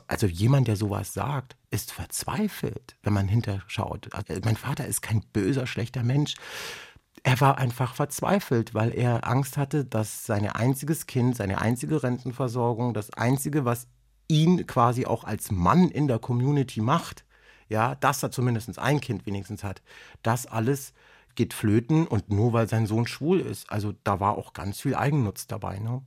[0.07, 4.12] also jemand, der sowas sagt, ist verzweifelt, wenn man hinterschaut.
[4.12, 6.34] Also mein Vater ist kein böser, schlechter Mensch.
[7.22, 12.95] Er war einfach verzweifelt, weil er Angst hatte, dass sein einziges Kind, seine einzige Rentenversorgung,
[12.95, 13.89] das einzige, was
[14.28, 17.24] ihn quasi auch als Mann in der Community macht,
[17.68, 19.82] ja, dass er zumindest ein Kind wenigstens hat,
[20.22, 20.93] das alles
[21.39, 23.70] geht flöten und nur weil sein Sohn schwul ist.
[23.70, 25.78] Also da war auch ganz viel Eigennutz dabei.
[25.78, 26.03] Ne?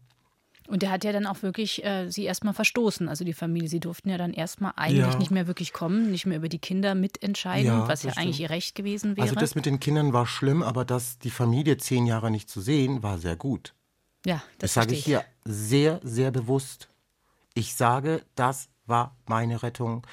[0.67, 3.69] Und er hat ja dann auch wirklich äh, sie erstmal verstoßen, also die Familie.
[3.69, 5.17] Sie durften ja dann erstmal eigentlich ja.
[5.17, 8.25] nicht mehr wirklich kommen, nicht mehr über die Kinder mitentscheiden, ja, was ja stimmt.
[8.25, 9.23] eigentlich ihr Recht gewesen wäre.
[9.23, 12.59] Also das mit den Kindern war schlimm, aber dass die Familie zehn Jahre nicht zu
[12.59, 13.73] sehen, war sehr gut.
[14.25, 16.89] Ja, das, das sage ich hier sehr, sehr bewusst.
[17.53, 20.05] Ich sage, das war meine Rettung.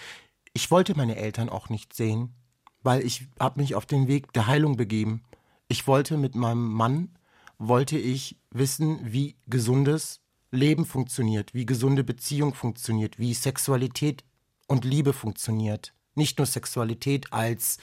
[0.52, 2.34] Ich wollte meine Eltern auch nicht sehen,
[2.82, 5.22] weil ich habe mich auf den Weg der Heilung begeben.
[5.68, 7.18] Ich wollte mit meinem Mann,
[7.58, 10.20] wollte ich wissen, wie gesundes
[10.50, 14.24] Leben funktioniert, wie gesunde Beziehung funktioniert, wie Sexualität
[14.66, 15.92] und Liebe funktioniert.
[16.14, 17.78] Nicht nur Sexualität als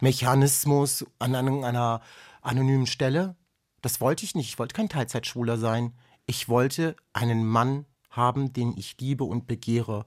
[0.00, 2.02] Mechanismus an einer
[2.42, 3.36] anonymen Stelle.
[3.82, 4.48] Das wollte ich nicht.
[4.48, 5.94] Ich wollte kein Teilzeitschwuler sein.
[6.26, 10.06] Ich wollte einen Mann haben, den ich liebe und begehre.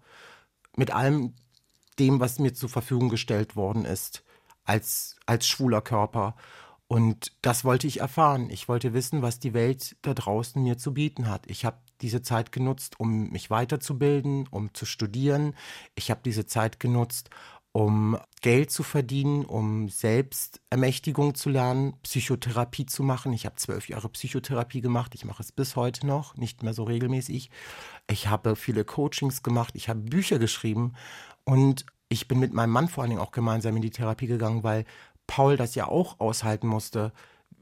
[0.76, 1.34] Mit allem
[2.00, 4.24] dem, was mir zur Verfügung gestellt worden ist,
[4.64, 6.36] als, als schwuler Körper.
[6.88, 8.49] Und das wollte ich erfahren.
[8.49, 11.49] Ich wollte wissen, was die Welt da draußen mir zu bieten hat.
[11.49, 15.55] Ich habe diese Zeit genutzt, um mich weiterzubilden, um zu studieren.
[15.95, 17.30] Ich habe diese Zeit genutzt,
[17.72, 23.34] um Geld zu verdienen, um Selbstermächtigung zu lernen, Psychotherapie zu machen.
[23.34, 25.16] Ich habe zwölf Jahre Psychotherapie gemacht.
[25.16, 27.49] Ich mache es bis heute noch, nicht mehr so regelmäßig.
[28.07, 29.74] Ich habe viele Coachings gemacht.
[29.76, 30.93] Ich habe Bücher geschrieben.
[31.45, 34.64] Und ich bin mit meinem Mann vor allen Dingen auch gemeinsam in die Therapie gegangen,
[34.64, 34.86] weil
[35.28, 37.12] Paul das ja auch aushalten musste.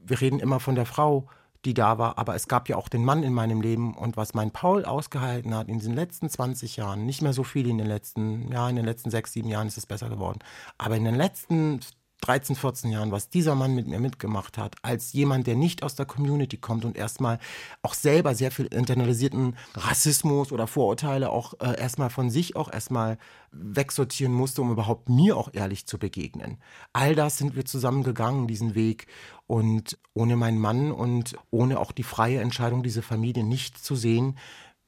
[0.04, 1.28] Wir reden immer von der Frau,
[1.64, 4.34] die da war, aber es gab ja auch den Mann in meinem Leben und was
[4.34, 7.86] mein Paul ausgehalten hat in diesen letzten 20 Jahren, nicht mehr so viel in den
[7.86, 10.40] letzten, ja, in den letzten sechs, sieben Jahren ist es besser geworden,
[10.76, 11.80] aber in den letzten
[12.22, 15.96] 13, 14 Jahren, was dieser Mann mit mir mitgemacht hat, als jemand, der nicht aus
[15.96, 17.38] der Community kommt und erstmal
[17.82, 23.18] auch selber sehr viel internalisierten Rassismus oder Vorurteile auch äh, erstmal von sich auch erstmal
[23.50, 26.58] wegsortieren musste, um überhaupt mir auch ehrlich zu begegnen.
[26.92, 29.08] All das sind wir zusammengegangen, diesen Weg.
[29.48, 34.38] Und ohne meinen Mann und ohne auch die freie Entscheidung, diese Familie nicht zu sehen,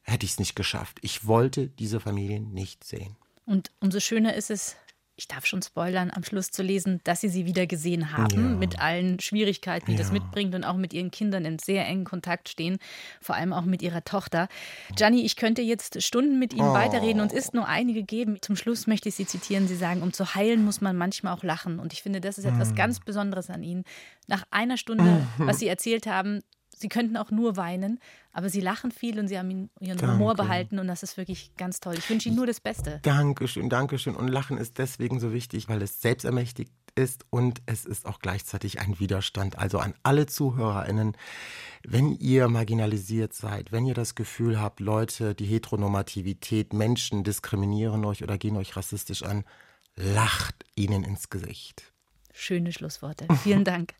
[0.03, 0.99] hätte ich es nicht geschafft.
[1.01, 3.17] Ich wollte diese Familie nicht sehen.
[3.45, 4.75] Und umso schöner ist es,
[5.17, 8.57] ich darf schon spoilern, am Schluss zu lesen, dass sie sie wieder gesehen haben, ja.
[8.57, 9.97] mit allen Schwierigkeiten, die ja.
[9.97, 12.79] das mitbringt und auch mit ihren Kindern in sehr engen Kontakt stehen,
[13.21, 14.49] vor allem auch mit ihrer Tochter.
[14.95, 16.73] Gianni, ich könnte jetzt Stunden mit Ihnen oh.
[16.73, 18.41] weiterreden und es ist nur einige geben.
[18.41, 19.67] Zum Schluss möchte ich Sie zitieren.
[19.67, 21.79] Sie sagen, um zu heilen muss man manchmal auch lachen.
[21.79, 22.75] Und ich finde, das ist etwas mm.
[22.75, 23.83] ganz Besonderes an Ihnen.
[24.27, 26.41] Nach einer Stunde, was Sie erzählt haben,
[26.77, 27.99] sie könnten auch nur weinen,
[28.33, 30.13] aber sie lachen viel und sie haben ihren Danke.
[30.13, 31.95] Humor behalten und das ist wirklich ganz toll.
[31.97, 32.99] Ich wünsche Ihnen nur das Beste.
[33.03, 34.15] Dankeschön, Dankeschön.
[34.15, 38.79] Und Lachen ist deswegen so wichtig, weil es selbstermächtigt ist und es ist auch gleichzeitig
[38.79, 39.57] ein Widerstand.
[39.57, 41.15] Also an alle ZuhörerInnen,
[41.83, 48.23] wenn ihr marginalisiert seid, wenn ihr das Gefühl habt, Leute, die Heteronormativität, Menschen diskriminieren euch
[48.23, 49.43] oder gehen euch rassistisch an,
[49.95, 51.91] lacht ihnen ins Gesicht.
[52.33, 53.27] Schöne Schlussworte.
[53.43, 53.93] Vielen Dank.